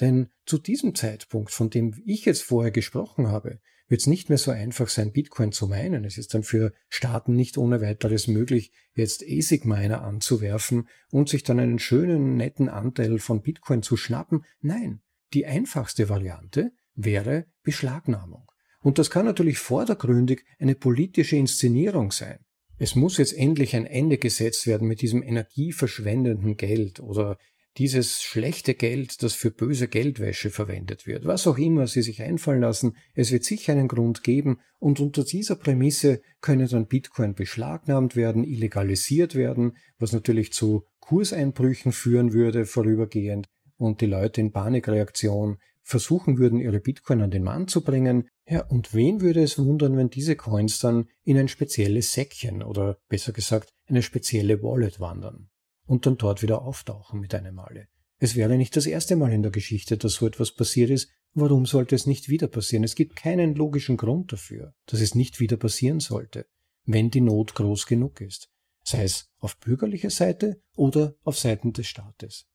[0.00, 4.38] Denn zu diesem Zeitpunkt, von dem ich jetzt vorher gesprochen habe, wird es nicht mehr
[4.38, 6.04] so einfach sein, Bitcoin zu meinen.
[6.04, 11.58] Es ist dann für Staaten nicht ohne weiteres möglich, jetzt ASIC-Miner anzuwerfen und sich dann
[11.58, 14.44] einen schönen, netten Anteil von Bitcoin zu schnappen.
[14.60, 15.00] Nein,
[15.32, 18.46] die einfachste Variante wäre Beschlagnahmung.
[18.82, 22.44] Und das kann natürlich vordergründig eine politische Inszenierung sein.
[22.82, 27.36] Es muss jetzt endlich ein Ende gesetzt werden mit diesem energieverschwendenden Geld oder
[27.76, 31.26] dieses schlechte Geld, das für böse Geldwäsche verwendet wird.
[31.26, 35.24] Was auch immer Sie sich einfallen lassen, es wird sicher einen Grund geben und unter
[35.24, 42.64] dieser Prämisse könne dann Bitcoin beschlagnahmt werden, illegalisiert werden, was natürlich zu Kurseinbrüchen führen würde
[42.64, 48.28] vorübergehend und die Leute in Panikreaktion versuchen würden, ihre Bitcoin an den Mann zu bringen.
[48.50, 52.98] Ja, und wen würde es wundern, wenn diese Coins dann in ein spezielles Säckchen oder
[53.08, 55.50] besser gesagt eine spezielle Wallet wandern
[55.86, 57.86] und dann dort wieder auftauchen mit einem Male?
[58.18, 61.10] Es wäre nicht das erste Mal in der Geschichte, dass so etwas passiert ist.
[61.32, 62.82] Warum sollte es nicht wieder passieren?
[62.82, 66.46] Es gibt keinen logischen Grund dafür, dass es nicht wieder passieren sollte,
[66.84, 68.50] wenn die Not groß genug ist.
[68.82, 72.46] Sei es auf bürgerlicher Seite oder auf Seiten des Staates.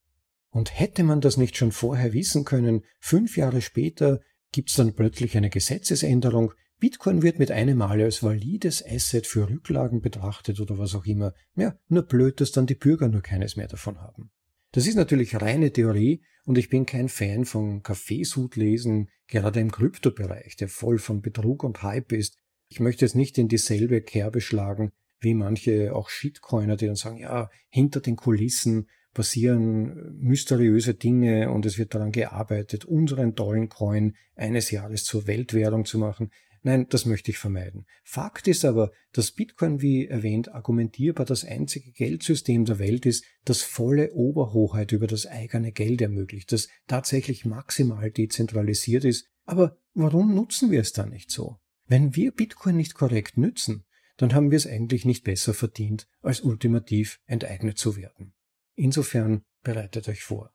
[0.50, 4.20] Und hätte man das nicht schon vorher wissen können, fünf Jahre später
[4.56, 9.50] gibt es dann plötzlich eine Gesetzesänderung, Bitcoin wird mit einem Male als valides Asset für
[9.50, 11.34] Rücklagen betrachtet oder was auch immer.
[11.58, 14.32] Ja, nur blöd, dass dann die Bürger nur keines mehr davon haben.
[14.72, 20.56] Das ist natürlich reine Theorie und ich bin kein Fan von Kaffeesudlesen, gerade im Kryptobereich,
[20.56, 22.38] der voll von Betrug und Hype ist.
[22.70, 27.18] Ich möchte jetzt nicht in dieselbe Kerbe schlagen wie manche auch Shitcoiner, die dann sagen,
[27.18, 34.16] ja, hinter den Kulissen passieren mysteriöse Dinge und es wird daran gearbeitet, unseren tollen Coin
[34.36, 36.30] eines Jahres zur Weltwährung zu machen.
[36.62, 37.86] Nein, das möchte ich vermeiden.
[38.04, 43.62] Fakt ist aber, dass Bitcoin, wie erwähnt, argumentierbar das einzige Geldsystem der Welt ist, das
[43.62, 49.28] volle Oberhoheit über das eigene Geld ermöglicht, das tatsächlich maximal dezentralisiert ist.
[49.46, 51.58] Aber warum nutzen wir es dann nicht so?
[51.88, 53.86] Wenn wir Bitcoin nicht korrekt nützen,
[54.18, 58.34] dann haben wir es eigentlich nicht besser verdient, als ultimativ enteignet zu werden.
[58.76, 60.54] Insofern bereitet euch vor.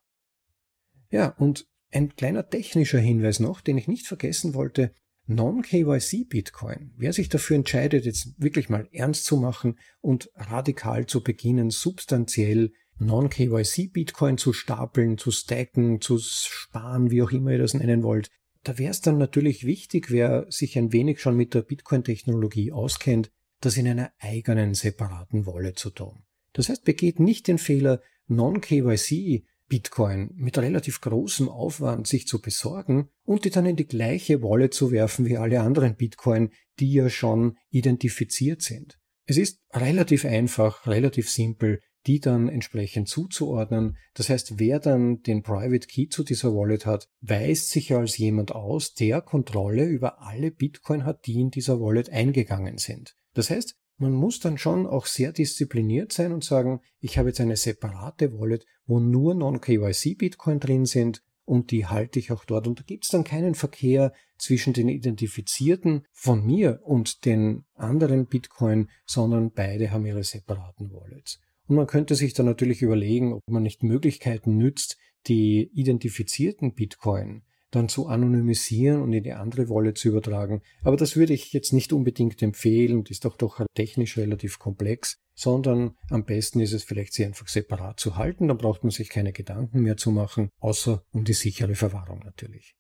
[1.11, 4.94] Ja, und ein kleiner technischer Hinweis noch, den ich nicht vergessen wollte.
[5.26, 6.92] Non-KYC Bitcoin.
[6.96, 12.72] Wer sich dafür entscheidet, jetzt wirklich mal ernst zu machen und radikal zu beginnen, substanziell
[12.98, 18.30] Non-KYC Bitcoin zu stapeln, zu stacken, zu sparen, wie auch immer ihr das nennen wollt,
[18.62, 23.30] da wäre es dann natürlich wichtig, wer sich ein wenig schon mit der Bitcoin-Technologie auskennt,
[23.61, 26.24] das in einer eigenen separaten Wallet zu tun.
[26.52, 33.08] Das heißt, begeht nicht den Fehler, Non-KYC Bitcoin mit relativ großem Aufwand sich zu besorgen
[33.24, 37.08] und die dann in die gleiche Wallet zu werfen wie alle anderen Bitcoin, die ja
[37.08, 38.98] schon identifiziert sind.
[39.26, 43.96] Es ist relativ einfach, relativ simpel, die dann entsprechend zuzuordnen.
[44.14, 48.52] Das heißt, wer dann den Private Key zu dieser Wallet hat, weist sich als jemand
[48.52, 53.14] aus, der Kontrolle über alle Bitcoin hat, die in dieser Wallet eingegangen sind.
[53.34, 57.40] Das heißt, man muss dann schon auch sehr diszipliniert sein und sagen, ich habe jetzt
[57.40, 62.66] eine separate Wallet, wo nur Non-KYC-Bitcoin drin sind und die halte ich auch dort.
[62.66, 68.26] Und da gibt es dann keinen Verkehr zwischen den Identifizierten von mir und den anderen
[68.26, 71.38] Bitcoin, sondern beide haben ihre separaten Wallets.
[71.66, 77.42] Und man könnte sich dann natürlich überlegen, ob man nicht Möglichkeiten nützt, die identifizierten Bitcoin
[77.70, 80.62] dann zu anonymisieren und in die andere Wallet zu übertragen.
[80.83, 85.16] Aber das würde ich jetzt nicht unbedingt empfehlen und ist auch doch technisch relativ komplex,
[85.35, 88.48] sondern am besten ist es vielleicht, sie einfach separat zu halten.
[88.48, 92.74] Dann braucht man sich keine Gedanken mehr zu machen, außer um die sichere Verwahrung natürlich.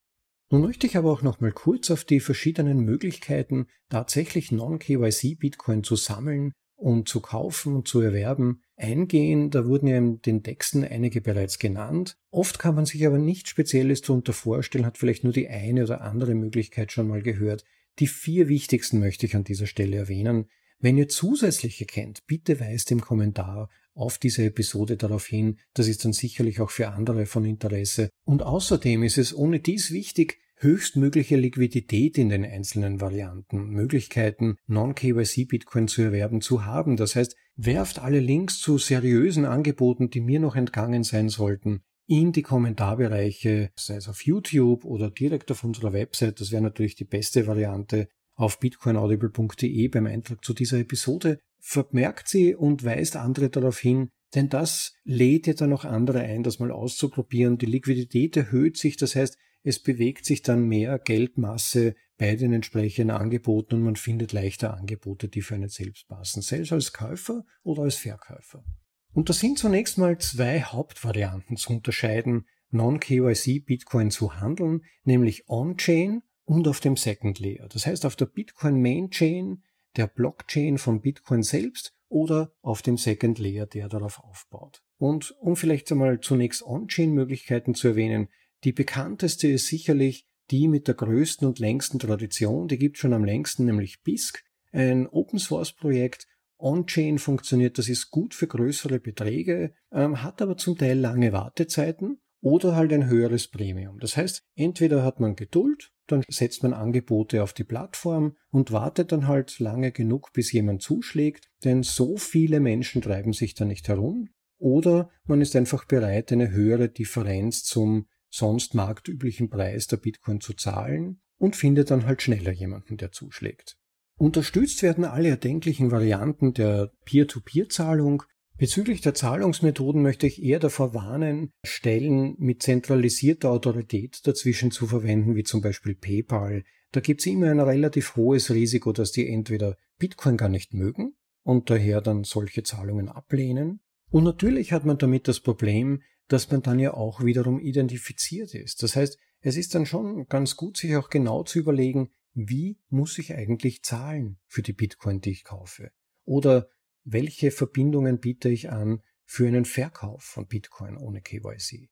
[0.52, 5.84] Nun möchte ich aber auch noch mal kurz auf die verschiedenen Möglichkeiten, tatsächlich Non-KYC Bitcoin
[5.84, 9.50] zu sammeln und zu kaufen und zu erwerben, eingehen.
[9.50, 12.16] Da wurden ja in den Texten einige bereits genannt.
[12.30, 16.00] Oft kann man sich aber nichts Spezielles darunter vorstellen, hat vielleicht nur die eine oder
[16.00, 17.64] andere Möglichkeit schon mal gehört.
[17.98, 20.46] Die vier wichtigsten möchte ich an dieser Stelle erwähnen.
[20.78, 25.58] Wenn ihr zusätzliche kennt, bitte weist im Kommentar auf diese Episode darauf hin.
[25.74, 28.08] Das ist dann sicherlich auch für andere von Interesse.
[28.24, 35.88] Und außerdem ist es ohne dies wichtig, höchstmögliche Liquidität in den einzelnen Varianten, Möglichkeiten, Non-KYC-Bitcoin
[35.88, 36.96] zu erwerben, zu haben.
[36.96, 42.32] Das heißt, werft alle Links zu seriösen Angeboten, die mir noch entgangen sein sollten, in
[42.32, 46.40] die Kommentarbereiche, sei es auf YouTube oder direkt auf unserer Website.
[46.40, 51.38] Das wäre natürlich die beste Variante auf bitcoinaudible.de beim Eintrag zu dieser Episode.
[51.60, 56.42] Vermerkt sie und weist andere darauf hin, denn das lädt ja dann auch andere ein,
[56.42, 57.58] das mal auszuprobieren.
[57.58, 63.10] Die Liquidität erhöht sich, das heißt, es bewegt sich dann mehr Geldmasse bei den entsprechenden
[63.10, 67.82] Angeboten und man findet leichter Angebote, die für einen selbst passen, selbst als Käufer oder
[67.82, 68.64] als Verkäufer.
[69.12, 76.22] Und da sind zunächst mal zwei Hauptvarianten zu unterscheiden, Non-KYC Bitcoin zu handeln, nämlich on-chain
[76.44, 77.68] und auf dem Second Layer.
[77.68, 79.62] Das heißt auf der Bitcoin Main Chain,
[79.96, 84.82] der Blockchain von Bitcoin selbst oder auf dem Second Layer, der darauf aufbaut.
[84.98, 88.28] Und um vielleicht einmal zunächst On-Chain-Möglichkeiten zu erwähnen,
[88.64, 93.24] die bekannteste ist sicherlich die mit der größten und längsten Tradition, die gibt schon am
[93.24, 94.42] längsten, nämlich BISC,
[94.72, 96.26] ein Open-Source-Projekt.
[96.58, 102.20] On-Chain funktioniert, das ist gut für größere Beträge, ähm, hat aber zum Teil lange Wartezeiten
[102.42, 103.98] oder halt ein höheres Premium.
[103.98, 109.12] Das heißt, entweder hat man Geduld, dann setzt man Angebote auf die Plattform und wartet
[109.12, 113.88] dann halt lange genug, bis jemand zuschlägt, denn so viele Menschen treiben sich da nicht
[113.88, 114.28] herum.
[114.58, 120.54] Oder man ist einfach bereit, eine höhere Differenz zum sonst marktüblichen Preis der Bitcoin zu
[120.54, 123.76] zahlen und findet dann halt schneller jemanden, der zuschlägt.
[124.16, 128.22] Unterstützt werden alle erdenklichen Varianten der Peer-to-Peer-Zahlung,
[128.60, 135.34] Bezüglich der Zahlungsmethoden möchte ich eher davor warnen, Stellen mit zentralisierter Autorität dazwischen zu verwenden,
[135.34, 136.64] wie zum Beispiel PayPal.
[136.92, 141.14] Da gibt es immer ein relativ hohes Risiko, dass die entweder Bitcoin gar nicht mögen
[141.42, 143.80] und daher dann solche Zahlungen ablehnen.
[144.10, 148.82] Und natürlich hat man damit das Problem, dass man dann ja auch wiederum identifiziert ist.
[148.82, 153.18] Das heißt, es ist dann schon ganz gut, sich auch genau zu überlegen, wie muss
[153.18, 155.90] ich eigentlich zahlen für die Bitcoin, die ich kaufe?
[156.24, 156.68] Oder
[157.02, 161.90] welche Verbindungen biete ich an für einen Verkauf von Bitcoin ohne KYC.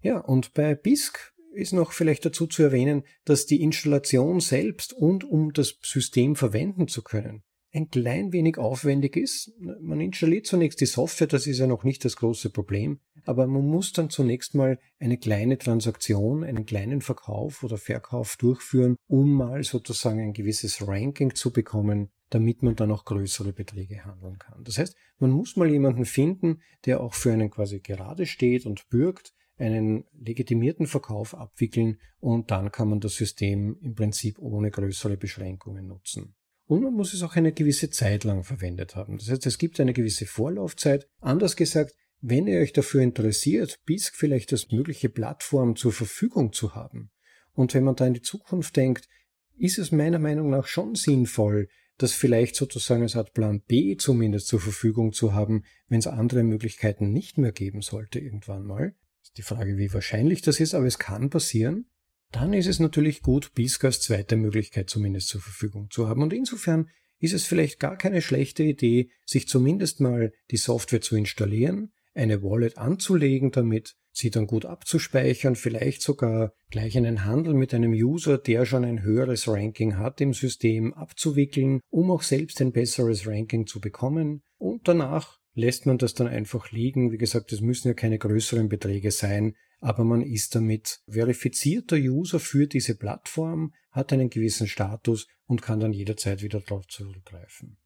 [0.00, 5.22] Ja, und bei BISC ist noch vielleicht dazu zu erwähnen, dass die Installation selbst und
[5.22, 7.44] um das System verwenden zu können,
[7.76, 9.52] ein klein wenig aufwendig ist.
[9.58, 13.66] Man installiert zunächst die Software, das ist ja noch nicht das große Problem, aber man
[13.66, 19.62] muss dann zunächst mal eine kleine Transaktion, einen kleinen Verkauf oder Verkauf durchführen, um mal
[19.62, 24.64] sozusagen ein gewisses Ranking zu bekommen, damit man dann auch größere Beträge handeln kann.
[24.64, 28.88] Das heißt, man muss mal jemanden finden, der auch für einen quasi gerade steht und
[28.88, 35.16] bürgt, einen legitimierten Verkauf abwickeln und dann kann man das System im Prinzip ohne größere
[35.16, 36.35] Beschränkungen nutzen.
[36.66, 39.18] Und man muss es auch eine gewisse Zeit lang verwendet haben.
[39.18, 41.08] Das heißt, es gibt eine gewisse Vorlaufzeit.
[41.20, 46.74] Anders gesagt, wenn ihr euch dafür interessiert, BISC vielleicht als mögliche Plattform zur Verfügung zu
[46.74, 47.10] haben.
[47.52, 49.08] Und wenn man da in die Zukunft denkt,
[49.56, 54.48] ist es meiner Meinung nach schon sinnvoll, das vielleicht sozusagen als Art Plan B zumindest
[54.48, 58.94] zur Verfügung zu haben, wenn es andere Möglichkeiten nicht mehr geben sollte irgendwann mal.
[59.22, 61.86] Ist die Frage, wie wahrscheinlich das ist, aber es kann passieren.
[62.32, 66.22] Dann ist es natürlich gut, BISC als zweite Möglichkeit zumindest zur Verfügung zu haben.
[66.22, 71.16] Und insofern ist es vielleicht gar keine schlechte Idee, sich zumindest mal die Software zu
[71.16, 77.74] installieren, eine Wallet anzulegen damit, sie dann gut abzuspeichern, vielleicht sogar gleich einen Handel mit
[77.74, 82.72] einem User, der schon ein höheres Ranking hat im System, abzuwickeln, um auch selbst ein
[82.72, 84.42] besseres Ranking zu bekommen.
[84.58, 87.10] Und danach lässt man das dann einfach liegen.
[87.10, 92.38] Wie gesagt, es müssen ja keine größeren Beträge sein, aber man ist damit verifizierter User
[92.38, 97.78] für diese Plattform, hat einen gewissen Status und kann dann jederzeit wieder darauf zurückgreifen.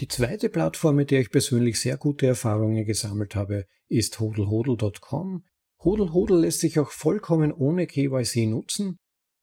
[0.00, 5.44] Die zweite Plattform, mit der ich persönlich sehr gute Erfahrungen gesammelt habe, ist hodlhodl.com.
[5.82, 8.98] Hodl Hodl lässt sich auch vollkommen ohne KYC nutzen.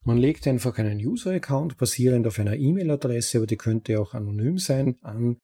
[0.05, 4.97] Man legt einfach einen User-Account basierend auf einer E-Mail-Adresse, aber die könnte auch anonym sein,
[5.01, 5.37] an.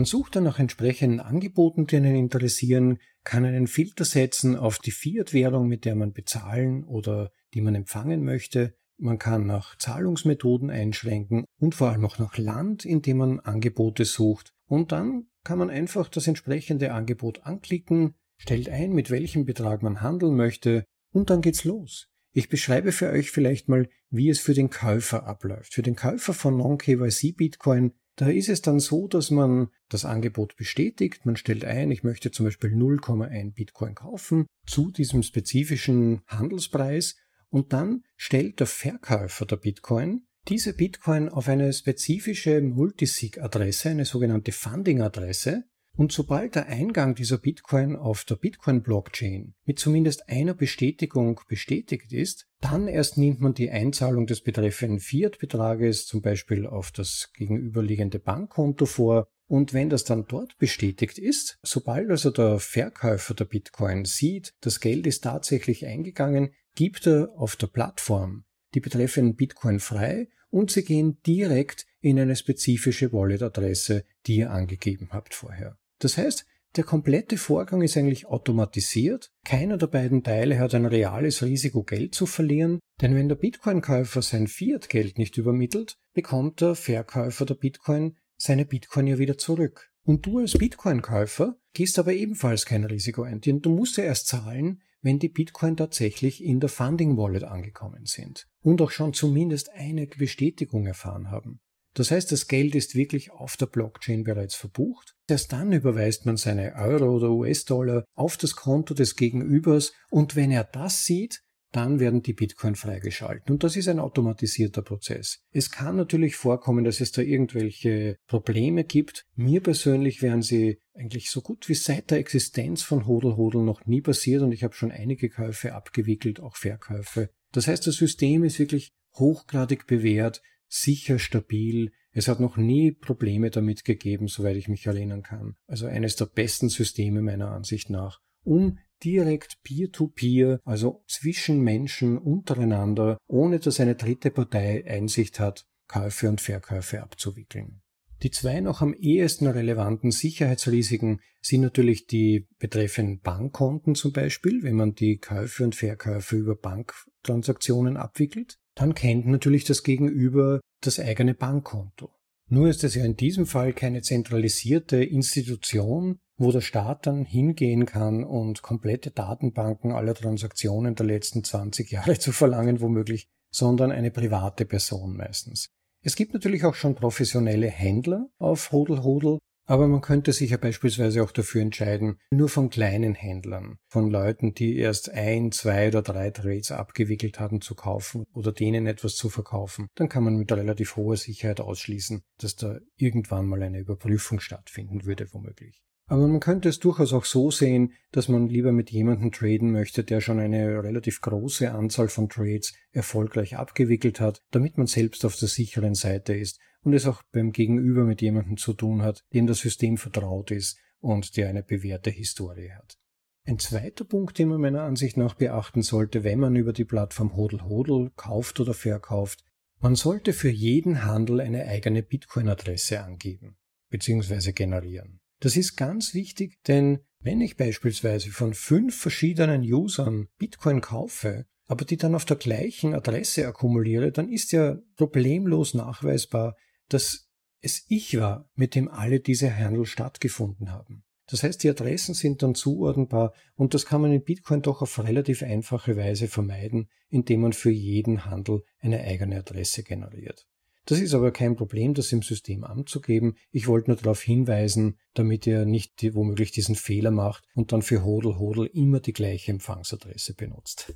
[0.00, 4.92] Man sucht dann nach entsprechenden Angeboten, die einen interessieren, kann einen Filter setzen auf die
[4.92, 8.78] Fiat-Währung, mit der man bezahlen oder die man empfangen möchte.
[8.96, 14.06] Man kann nach Zahlungsmethoden einschränken und vor allem auch nach Land, in dem man Angebote
[14.06, 14.54] sucht.
[14.64, 20.00] Und dann kann man einfach das entsprechende Angebot anklicken, stellt ein, mit welchem Betrag man
[20.00, 22.08] handeln möchte und dann geht's los.
[22.32, 25.74] Ich beschreibe für euch vielleicht mal, wie es für den Käufer abläuft.
[25.74, 30.54] Für den Käufer von Non-KYC Bitcoin, da ist es dann so, dass man das Angebot
[30.56, 31.24] bestätigt.
[31.24, 37.16] Man stellt ein, ich möchte zum Beispiel 0,1 Bitcoin kaufen zu diesem spezifischen Handelspreis
[37.48, 44.52] und dann stellt der Verkäufer der Bitcoin diese Bitcoin auf eine spezifische Multisig-Adresse, eine sogenannte
[44.52, 45.64] Funding-Adresse,
[46.00, 52.46] und sobald der Eingang dieser Bitcoin auf der Bitcoin-Blockchain mit zumindest einer Bestätigung bestätigt ist,
[52.62, 58.86] dann erst nimmt man die Einzahlung des betreffenden Fiat-Betrages zum Beispiel auf das gegenüberliegende Bankkonto
[58.86, 59.28] vor.
[59.46, 64.80] Und wenn das dann dort bestätigt ist, sobald also der Verkäufer der Bitcoin sieht, das
[64.80, 68.44] Geld ist tatsächlich eingegangen, gibt er auf der Plattform
[68.74, 75.10] die betreffenden Bitcoin frei und sie gehen direkt in eine spezifische Wallet-Adresse, die ihr angegeben
[75.12, 75.76] habt vorher.
[76.00, 76.44] Das heißt,
[76.76, 79.32] der komplette Vorgang ist eigentlich automatisiert.
[79.44, 84.22] Keiner der beiden Teile hat ein reales Risiko, Geld zu verlieren, denn wenn der Bitcoin-Käufer
[84.22, 89.90] sein Fiat-Geld nicht übermittelt, bekommt der Verkäufer der Bitcoin seine Bitcoin ja wieder zurück.
[90.04, 94.28] Und du als Bitcoin-Käufer gehst aber ebenfalls kein Risiko ein, denn du musst ja erst
[94.28, 99.70] zahlen, wenn die Bitcoin tatsächlich in der Funding Wallet angekommen sind und auch schon zumindest
[99.70, 101.60] eine Bestätigung erfahren haben.
[101.94, 105.14] Das heißt, das Geld ist wirklich auf der Blockchain bereits verbucht.
[105.28, 110.50] Erst dann überweist man seine Euro oder US-Dollar auf das Konto des Gegenübers und wenn
[110.50, 113.52] er das sieht, dann werden die Bitcoin freigeschalten.
[113.52, 115.40] Und das ist ein automatisierter Prozess.
[115.52, 119.24] Es kann natürlich vorkommen, dass es da irgendwelche Probleme gibt.
[119.36, 123.86] Mir persönlich wären sie eigentlich so gut wie seit der Existenz von Hodel Hodel noch
[123.86, 127.30] nie passiert und ich habe schon einige Käufe abgewickelt, auch Verkäufe.
[127.52, 131.92] Das heißt, das System ist wirklich hochgradig bewährt, sicher, stabil.
[132.12, 135.56] Es hat noch nie Probleme damit gegeben, soweit ich mich erinnern kann.
[135.66, 143.18] Also eines der besten Systeme meiner Ansicht nach, um direkt peer-to-peer, also zwischen Menschen untereinander,
[143.26, 147.82] ohne dass eine dritte Partei Einsicht hat, Käufe und Verkäufe abzuwickeln.
[148.22, 154.76] Die zwei noch am ehesten relevanten Sicherheitsrisiken sind natürlich die betreffenden Bankkonten zum Beispiel, wenn
[154.76, 158.58] man die Käufe und Verkäufe über Banktransaktionen abwickelt.
[158.80, 162.08] Dann kennt natürlich das Gegenüber das eigene Bankkonto.
[162.48, 167.84] Nur ist es ja in diesem Fall keine zentralisierte Institution, wo der Staat dann hingehen
[167.84, 174.10] kann und komplette Datenbanken aller Transaktionen der letzten 20 Jahre zu verlangen, womöglich, sondern eine
[174.10, 175.68] private Person meistens.
[176.02, 180.56] Es gibt natürlich auch schon professionelle Händler auf Hodel Hodel, aber man könnte sich ja
[180.56, 186.02] beispielsweise auch dafür entscheiden, nur von kleinen Händlern, von Leuten, die erst ein, zwei oder
[186.02, 189.86] drei Trades abgewickelt haben, zu kaufen oder denen etwas zu verkaufen.
[189.94, 195.04] Dann kann man mit relativ hoher Sicherheit ausschließen, dass da irgendwann mal eine Überprüfung stattfinden
[195.04, 195.80] würde, womöglich.
[196.08, 200.02] Aber man könnte es durchaus auch so sehen, dass man lieber mit jemandem traden möchte,
[200.02, 205.36] der schon eine relativ große Anzahl von Trades erfolgreich abgewickelt hat, damit man selbst auf
[205.36, 209.46] der sicheren Seite ist und es auch beim Gegenüber mit jemandem zu tun hat, dem
[209.46, 212.96] das System vertraut ist und der eine bewährte Historie hat.
[213.44, 217.36] Ein zweiter Punkt, den man meiner Ansicht nach beachten sollte, wenn man über die Plattform
[217.36, 219.44] Hodel Hodel kauft oder verkauft,
[219.80, 223.56] man sollte für jeden Handel eine eigene Bitcoin-Adresse angeben
[223.88, 224.52] bzw.
[224.52, 225.20] generieren.
[225.40, 231.84] Das ist ganz wichtig, denn wenn ich beispielsweise von fünf verschiedenen Usern Bitcoin kaufe, aber
[231.84, 236.56] die dann auf der gleichen Adresse akkumuliere, dann ist ja problemlos nachweisbar,
[236.92, 237.28] dass
[237.60, 241.04] es ich war, mit dem alle diese Handel stattgefunden haben.
[241.26, 244.98] Das heißt, die Adressen sind dann zuordnenbar und das kann man in Bitcoin doch auf
[244.98, 250.46] relativ einfache Weise vermeiden, indem man für jeden Handel eine eigene Adresse generiert.
[250.86, 253.36] Das ist aber kein Problem, das im System anzugeben.
[253.52, 257.82] Ich wollte nur darauf hinweisen, damit ihr nicht die, womöglich diesen Fehler macht und dann
[257.82, 260.94] für Hodel Hodel immer die gleiche Empfangsadresse benutzt.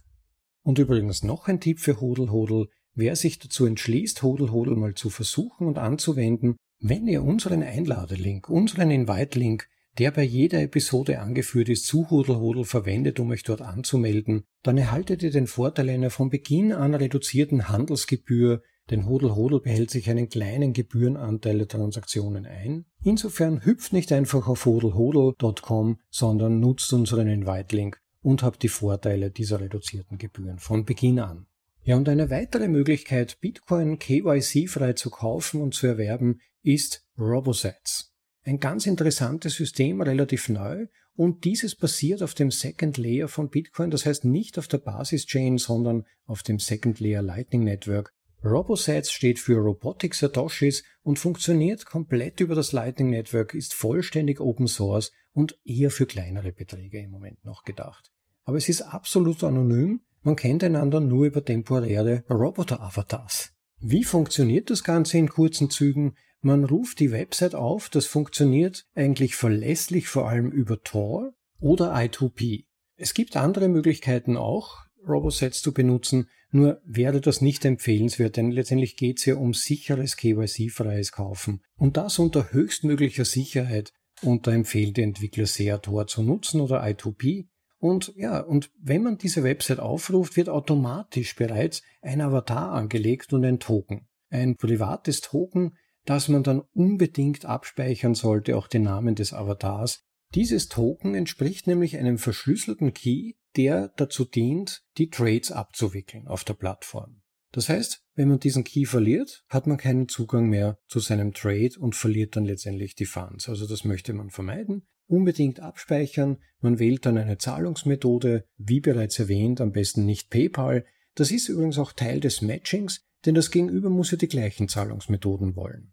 [0.62, 2.68] Und übrigens noch ein Tipp für Hodel Hodel.
[2.95, 8.49] Wer sich dazu entschließt, Hodel Hodel mal zu versuchen und anzuwenden, wenn ihr unseren Einladelink,
[8.49, 9.68] unseren Invite-Link,
[9.99, 14.78] der bei jeder Episode angeführt ist, zu Hodel Hodel verwendet, um euch dort anzumelden, dann
[14.78, 20.11] erhaltet ihr den Vorteil einer von Beginn an reduzierten Handelsgebühr denn Hodel Hodel behält sich
[20.11, 22.84] einen kleinen Gebührenanteil der Transaktionen ein.
[23.03, 29.61] Insofern hüpft nicht einfach auf hodelhodel.com, sondern nutzt unseren Invite-Link und habt die Vorteile dieser
[29.61, 31.47] reduzierten Gebühren von Beginn an.
[31.87, 38.14] Ja, und eine weitere Möglichkeit, Bitcoin KYC-frei zu kaufen und zu erwerben, ist RoboSets.
[38.43, 43.91] Ein ganz interessantes System, relativ neu, und dieses basiert auf dem Second Layer von Bitcoin,
[43.91, 49.39] das heißt nicht auf der Basis-Chain, sondern auf dem Second Layer Lightning Network, RoboSats steht
[49.39, 55.59] für Robotic Satoshis und funktioniert komplett über das Lightning Network, ist vollständig Open Source und
[55.64, 58.11] eher für kleinere Beträge im Moment noch gedacht.
[58.45, 63.52] Aber es ist absolut anonym, man kennt einander nur über temporäre Roboter-Avatars.
[63.80, 66.16] Wie funktioniert das Ganze in kurzen Zügen?
[66.40, 72.64] Man ruft die Website auf, das funktioniert eigentlich verlässlich vor allem über Tor oder I2P.
[72.96, 78.96] Es gibt andere Möglichkeiten auch, RoboSets zu benutzen, nur wäre das nicht empfehlenswert, denn letztendlich
[78.96, 81.62] geht es ja um sicheres KYC-freies Kaufen.
[81.76, 83.92] Und das unter höchstmöglicher Sicherheit.
[84.22, 87.48] Und da empfehlen die Entwickler sehr, Tor zu nutzen oder I2P.
[87.78, 93.44] Und ja, und wenn man diese Website aufruft, wird automatisch bereits ein Avatar angelegt und
[93.44, 94.08] ein Token.
[94.30, 100.04] Ein privates Token, das man dann unbedingt abspeichern sollte, auch den Namen des Avatars.
[100.34, 106.54] Dieses Token entspricht nämlich einem verschlüsselten Key, der dazu dient, die Trades abzuwickeln auf der
[106.54, 107.22] Plattform.
[107.52, 111.78] Das heißt, wenn man diesen Key verliert, hat man keinen Zugang mehr zu seinem Trade
[111.78, 113.48] und verliert dann letztendlich die Funds.
[113.48, 114.88] Also das möchte man vermeiden.
[115.07, 116.38] Unbedingt abspeichern.
[116.61, 120.84] Man wählt dann eine Zahlungsmethode, wie bereits erwähnt, am besten nicht PayPal.
[121.14, 125.57] Das ist übrigens auch Teil des Matchings, denn das Gegenüber muss ja die gleichen Zahlungsmethoden
[125.57, 125.92] wollen.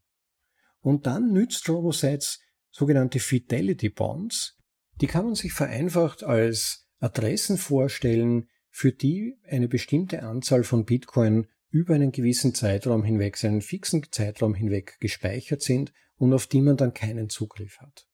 [0.80, 2.42] Und dann nützt RoboSets
[2.72, 4.58] sogenannte Fidelity Bonds.
[5.02, 11.48] Die kann man sich vereinfacht als Adressen vorstellen, für die eine bestimmte Anzahl von Bitcoin
[11.70, 16.78] über einen gewissen Zeitraum hinweg, einen fixen Zeitraum hinweg gespeichert sind und auf die man
[16.78, 18.08] dann keinen Zugriff hat.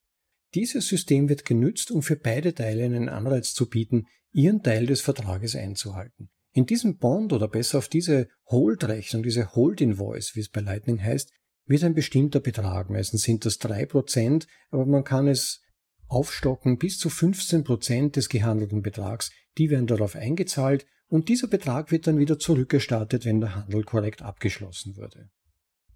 [0.57, 5.01] Dieses System wird genützt, um für beide Teile einen Anreiz zu bieten, ihren Teil des
[5.01, 6.31] Vertrages einzuhalten.
[6.51, 11.31] In diesem Bond oder besser auf diese Hold-Rechnung, diese Hold-Invoice, wie es bei Lightning heißt,
[11.67, 15.61] wird ein bestimmter Betrag, meistens sind das drei Prozent, aber man kann es
[16.07, 19.29] aufstocken bis zu 15 Prozent des gehandelten Betrags,
[19.59, 24.23] die werden darauf eingezahlt und dieser Betrag wird dann wieder zurückerstattet, wenn der Handel korrekt
[24.23, 25.29] abgeschlossen wurde.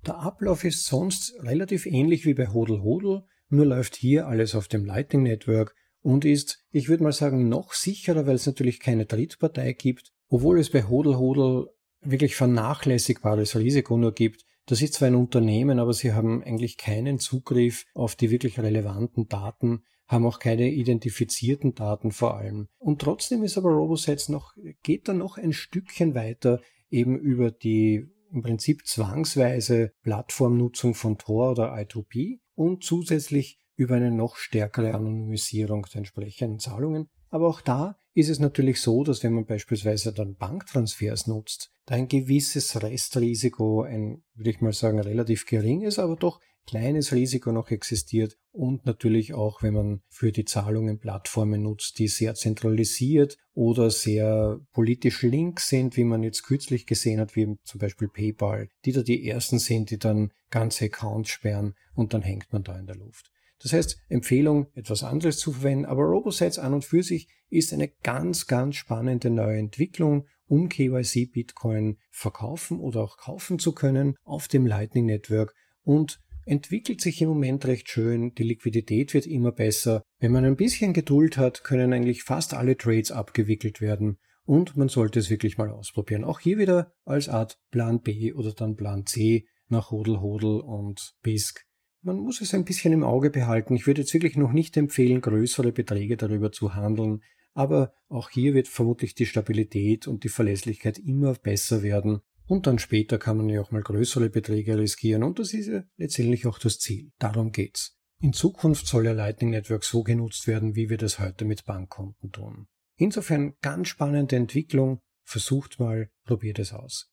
[0.06, 4.68] Der Ablauf ist sonst relativ ähnlich wie bei Hodel Hodel, nur läuft hier alles auf
[4.68, 9.06] dem Lightning Network und ist, ich würde mal sagen, noch sicherer, weil es natürlich keine
[9.06, 11.68] Drittpartei gibt, obwohl es bei Hodel Hodel
[12.02, 14.46] wirklich vernachlässigbares Risiko nur gibt.
[14.66, 19.28] Das ist zwar ein Unternehmen, aber sie haben eigentlich keinen Zugriff auf die wirklich relevanten
[19.28, 22.68] Daten, haben auch keine identifizierten Daten vor allem.
[22.78, 28.08] Und trotzdem ist aber RoboSets noch, geht da noch ein Stückchen weiter eben über die
[28.32, 35.86] im Prinzip zwangsweise Plattformnutzung von Tor oder I2P und zusätzlich über eine noch stärkere Anonymisierung
[35.92, 37.10] der entsprechenden Zahlungen.
[37.30, 41.96] Aber auch da ist es natürlich so, dass wenn man beispielsweise dann Banktransfers nutzt, da
[41.96, 47.72] ein gewisses Restrisiko, ein, würde ich mal sagen, relativ geringes, aber doch kleines Risiko noch
[47.72, 53.90] existiert und natürlich auch, wenn man für die Zahlungen Plattformen nutzt, die sehr zentralisiert oder
[53.90, 58.92] sehr politisch links sind, wie man jetzt kürzlich gesehen hat, wie zum Beispiel PayPal, die
[58.92, 62.88] da die ersten sind, die dann ganze Accounts sperren und dann hängt man da in
[62.88, 63.32] der Luft.
[63.62, 67.90] Das heißt, Empfehlung, etwas anderes zu verwenden, aber RoboSets an und für sich ist eine
[68.04, 74.48] ganz, ganz spannende neue Entwicklung, um KYC Bitcoin verkaufen oder auch kaufen zu können auf
[74.48, 75.54] dem Lightning Network
[75.84, 80.04] und entwickelt sich im Moment recht schön, die Liquidität wird immer besser.
[80.20, 84.90] Wenn man ein bisschen Geduld hat, können eigentlich fast alle Trades abgewickelt werden und man
[84.90, 86.24] sollte es wirklich mal ausprobieren.
[86.24, 91.14] Auch hier wieder als Art Plan B oder dann Plan C nach Hodel Hodel und
[91.22, 91.66] BISC.
[92.04, 93.76] Man muss es ein bisschen im Auge behalten.
[93.76, 97.22] Ich würde jetzt wirklich noch nicht empfehlen, größere Beträge darüber zu handeln,
[97.54, 102.80] aber auch hier wird vermutlich die Stabilität und die Verlässlichkeit immer besser werden und dann
[102.80, 106.60] später kann man ja auch mal größere Beträge riskieren und das ist ja letztendlich auch
[106.60, 107.12] das Ziel.
[107.20, 107.98] Darum geht's.
[108.20, 112.32] In Zukunft soll ja Lightning Network so genutzt werden, wie wir das heute mit Bankkonten
[112.32, 112.68] tun.
[112.98, 115.00] Insofern ganz spannende Entwicklung.
[115.24, 117.11] Versucht mal, probiert es aus.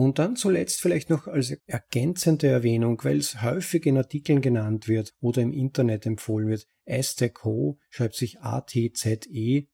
[0.00, 5.12] Und dann zuletzt vielleicht noch als ergänzende Erwähnung, weil es häufig in Artikeln genannt wird
[5.20, 9.68] oder im Internet empfohlen wird, Aztec.co schreibt sich atze.co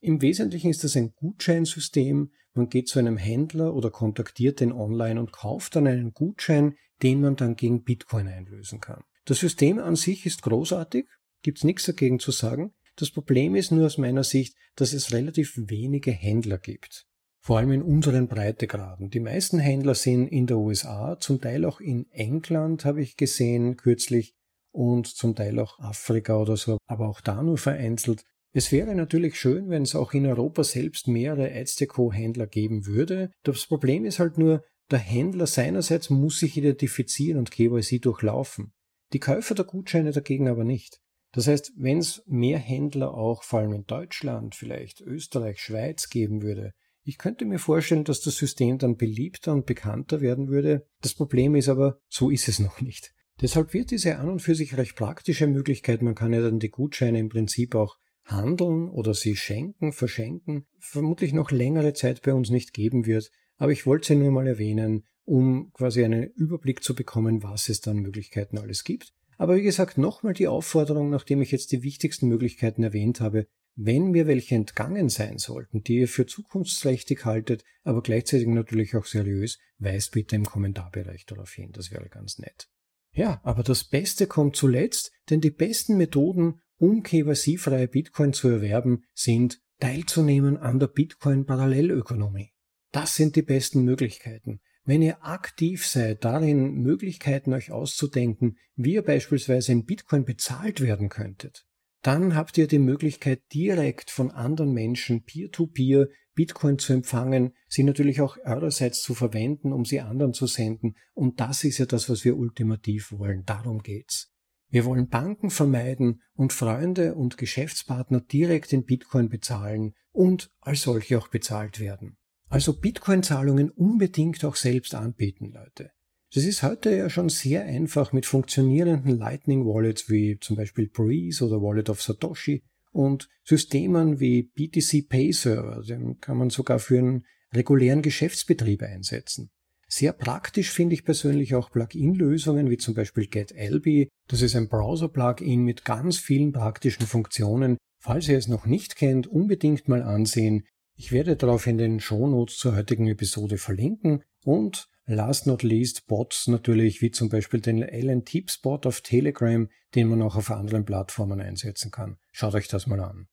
[0.00, 2.32] im Wesentlichen ist das ein Gutscheinsystem.
[2.54, 7.20] Man geht zu einem Händler oder kontaktiert den online und kauft dann einen Gutschein, den
[7.20, 9.04] man dann gegen Bitcoin einlösen kann.
[9.26, 11.06] Das System an sich ist großartig,
[11.42, 12.72] gibt's nichts dagegen zu sagen.
[12.96, 17.06] Das Problem ist nur aus meiner Sicht, dass es relativ wenige Händler gibt.
[17.44, 19.10] Vor allem in unseren Breitegraden.
[19.10, 23.76] Die meisten Händler sind in der USA, zum Teil auch in England habe ich gesehen
[23.76, 24.36] kürzlich
[24.70, 28.24] und zum Teil auch Afrika oder so, aber auch da nur vereinzelt.
[28.54, 33.32] Es wäre natürlich schön, wenn es auch in Europa selbst mehrere Ads-Deco-Händler geben würde.
[33.42, 34.62] Das Problem ist halt nur,
[34.92, 38.72] der Händler seinerseits muss sich identifizieren und KYC durchlaufen.
[39.14, 41.00] Die Käufer der Gutscheine dagegen aber nicht.
[41.32, 46.42] Das heißt, wenn es mehr Händler auch vor allem in Deutschland, vielleicht Österreich, Schweiz geben
[46.42, 46.72] würde,
[47.04, 50.86] ich könnte mir vorstellen, dass das System dann beliebter und bekannter werden würde.
[51.00, 53.14] Das Problem ist aber, so ist es noch nicht.
[53.40, 56.70] Deshalb wird diese an und für sich recht praktische Möglichkeit, man kann ja dann die
[56.70, 62.50] Gutscheine im Prinzip auch handeln oder sie schenken, verschenken, vermutlich noch längere Zeit bei uns
[62.50, 63.30] nicht geben wird.
[63.56, 67.80] Aber ich wollte sie nur mal erwähnen, um quasi einen Überblick zu bekommen, was es
[67.80, 69.12] dann Möglichkeiten alles gibt.
[69.38, 74.10] Aber wie gesagt, nochmal die Aufforderung, nachdem ich jetzt die wichtigsten Möglichkeiten erwähnt habe, wenn
[74.10, 79.58] mir welche entgangen sein sollten, die ihr für zukunftsträchtig haltet, aber gleichzeitig natürlich auch seriös,
[79.78, 81.70] weist bitte im Kommentarbereich darauf hin.
[81.72, 82.68] Das wäre ganz nett.
[83.12, 89.04] Ja, aber das Beste kommt zuletzt, denn die besten Methoden, um KYC-freie Bitcoin zu erwerben,
[89.14, 92.52] sind teilzunehmen an der Bitcoin-Parallelökonomie.
[92.90, 94.60] Das sind die besten Möglichkeiten.
[94.84, 101.08] Wenn ihr aktiv seid, darin Möglichkeiten euch auszudenken, wie ihr beispielsweise in Bitcoin bezahlt werden
[101.08, 101.66] könntet,
[102.02, 107.82] dann habt ihr die Möglichkeit, direkt von anderen Menschen peer-to-peer -peer Bitcoin zu empfangen, sie
[107.82, 110.96] natürlich auch eurerseits zu verwenden, um sie anderen zu senden.
[111.14, 113.44] Und das ist ja das, was wir ultimativ wollen.
[113.44, 114.32] Darum geht's.
[114.68, 121.18] Wir wollen Banken vermeiden und Freunde und Geschäftspartner direkt in Bitcoin bezahlen und als solche
[121.18, 122.16] auch bezahlt werden.
[122.48, 125.90] Also Bitcoin-Zahlungen unbedingt auch selbst anbieten, Leute.
[126.34, 131.44] Das ist heute ja schon sehr einfach mit funktionierenden Lightning Wallets wie zum Beispiel Breeze
[131.44, 136.98] oder Wallet of Satoshi und Systemen wie BTC Pay Server, den kann man sogar für
[136.98, 139.50] einen regulären Geschäftsbetrieb einsetzen.
[139.88, 144.08] Sehr praktisch finde ich persönlich auch Plugin-Lösungen wie zum Beispiel GetLB.
[144.26, 147.76] Das ist ein Browser-Plugin mit ganz vielen praktischen Funktionen.
[147.98, 150.64] Falls ihr es noch nicht kennt, unbedingt mal ansehen.
[150.96, 156.48] Ich werde darauf in den Shownotes zur heutigen Episode verlinken und last not least Bots
[156.48, 161.90] natürlich, wie zum Beispiel den LNTip-Spot auf Telegram, den man auch auf anderen Plattformen einsetzen
[161.90, 162.18] kann.
[162.30, 163.28] Schaut euch das mal an.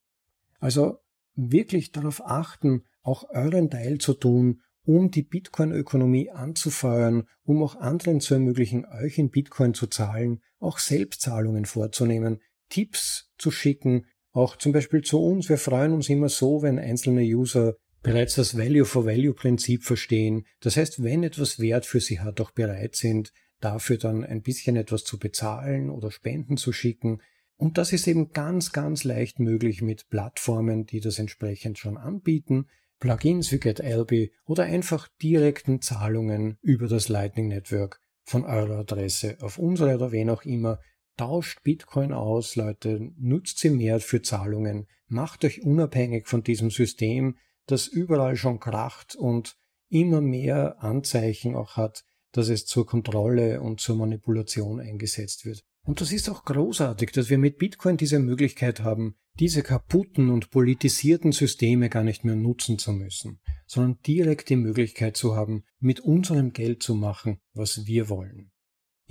[0.59, 0.99] Also
[1.35, 8.19] wirklich darauf achten, auch euren Teil zu tun, um die Bitcoin-Ökonomie anzufeuern, um auch anderen
[8.19, 14.71] zu ermöglichen, euch in Bitcoin zu zahlen, auch Selbstzahlungen vorzunehmen, Tipps zu schicken, auch zum
[14.71, 15.49] Beispiel zu uns.
[15.49, 20.45] Wir freuen uns immer so, wenn einzelne User bereits das Value-for-Value-Prinzip verstehen.
[20.59, 24.75] Das heißt, wenn etwas Wert für sie hat, auch bereit sind, dafür dann ein bisschen
[24.75, 27.21] etwas zu bezahlen oder Spenden zu schicken.
[27.57, 32.67] Und das ist eben ganz, ganz leicht möglich mit Plattformen, die das entsprechend schon anbieten.
[32.99, 39.57] Plugins wie GetLB oder einfach direkten Zahlungen über das Lightning Network von eurer Adresse auf
[39.57, 40.79] unsere oder wen auch immer.
[41.17, 47.35] Tauscht Bitcoin aus, Leute, nutzt sie mehr für Zahlungen, macht euch unabhängig von diesem System,
[47.71, 49.57] das überall schon kracht und
[49.89, 55.63] immer mehr Anzeichen auch hat, dass es zur Kontrolle und zur Manipulation eingesetzt wird.
[55.85, 60.51] Und das ist auch großartig, dass wir mit Bitcoin diese Möglichkeit haben, diese kaputten und
[60.51, 66.01] politisierten Systeme gar nicht mehr nutzen zu müssen, sondern direkt die Möglichkeit zu haben, mit
[66.01, 68.51] unserem Geld zu machen, was wir wollen.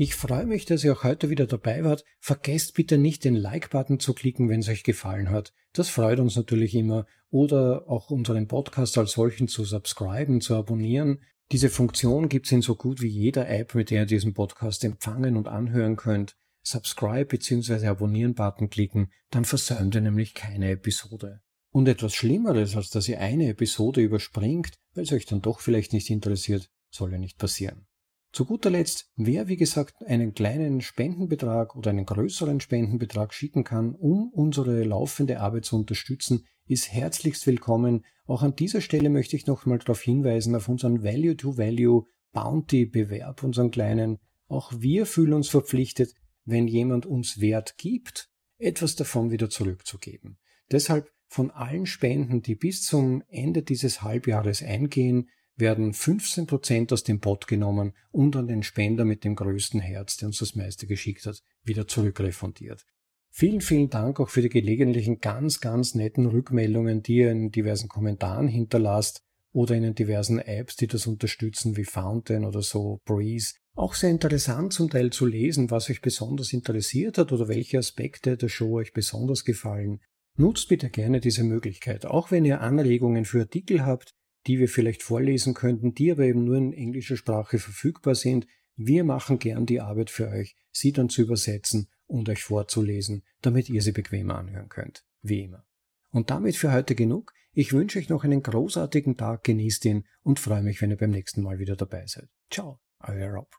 [0.01, 2.05] Ich freue mich, dass ihr auch heute wieder dabei wart.
[2.21, 5.53] Vergesst bitte nicht, den Like-Button zu klicken, wenn es euch gefallen hat.
[5.73, 7.05] Das freut uns natürlich immer.
[7.31, 11.21] Oder auch unseren Podcast als solchen zu subscriben, zu abonnieren.
[11.51, 14.85] Diese Funktion gibt es in so gut wie jeder App, mit der ihr diesen Podcast
[14.85, 16.37] empfangen und anhören könnt.
[16.63, 17.89] Subscribe bzw.
[17.89, 21.41] Abonnieren-Button klicken, dann versäumt ihr nämlich keine Episode.
[21.73, 25.93] Und etwas Schlimmeres, als dass ihr eine Episode überspringt, weil es euch dann doch vielleicht
[25.93, 27.88] nicht interessiert, soll ja nicht passieren.
[28.31, 33.95] Zu guter Letzt, wer wie gesagt einen kleinen Spendenbetrag oder einen größeren Spendenbetrag schicken kann,
[33.95, 38.05] um unsere laufende Arbeit zu unterstützen, ist herzlichst willkommen.
[38.27, 44.19] Auch an dieser Stelle möchte ich nochmal darauf hinweisen, auf unseren Value-to-Value Bounty-Bewerb, unseren kleinen.
[44.47, 46.13] Auch wir fühlen uns verpflichtet,
[46.45, 50.39] wenn jemand uns Wert gibt, etwas davon wieder zurückzugeben.
[50.71, 55.29] Deshalb von allen Spenden, die bis zum Ende dieses Halbjahres eingehen,
[55.59, 60.29] werden 15% aus dem Pot genommen und an den Spender mit dem größten Herz, der
[60.29, 62.85] uns das meiste geschickt hat, wieder zurückrefundiert.
[63.31, 67.89] Vielen, vielen Dank auch für die gelegentlichen ganz, ganz netten Rückmeldungen, die ihr in diversen
[67.89, 73.55] Kommentaren hinterlasst oder in den diversen Apps, die das unterstützen, wie Fountain oder so, Breeze.
[73.75, 78.37] Auch sehr interessant zum Teil zu lesen, was euch besonders interessiert hat oder welche Aspekte
[78.37, 80.01] der Show euch besonders gefallen.
[80.37, 84.15] Nutzt bitte gerne diese Möglichkeit, auch wenn ihr Anregungen für Artikel habt,
[84.47, 88.47] die wir vielleicht vorlesen könnten, die aber eben nur in englischer Sprache verfügbar sind.
[88.77, 93.69] Wir machen gern die Arbeit für euch, sie dann zu übersetzen und euch vorzulesen, damit
[93.69, 95.05] ihr sie bequemer anhören könnt.
[95.23, 95.65] Wie immer.
[96.11, 97.33] Und damit für heute genug.
[97.53, 101.11] Ich wünsche euch noch einen großartigen Tag, genießt ihn und freue mich, wenn ihr beim
[101.11, 102.29] nächsten Mal wieder dabei seid.
[102.51, 103.51] Ciao, euer Rob.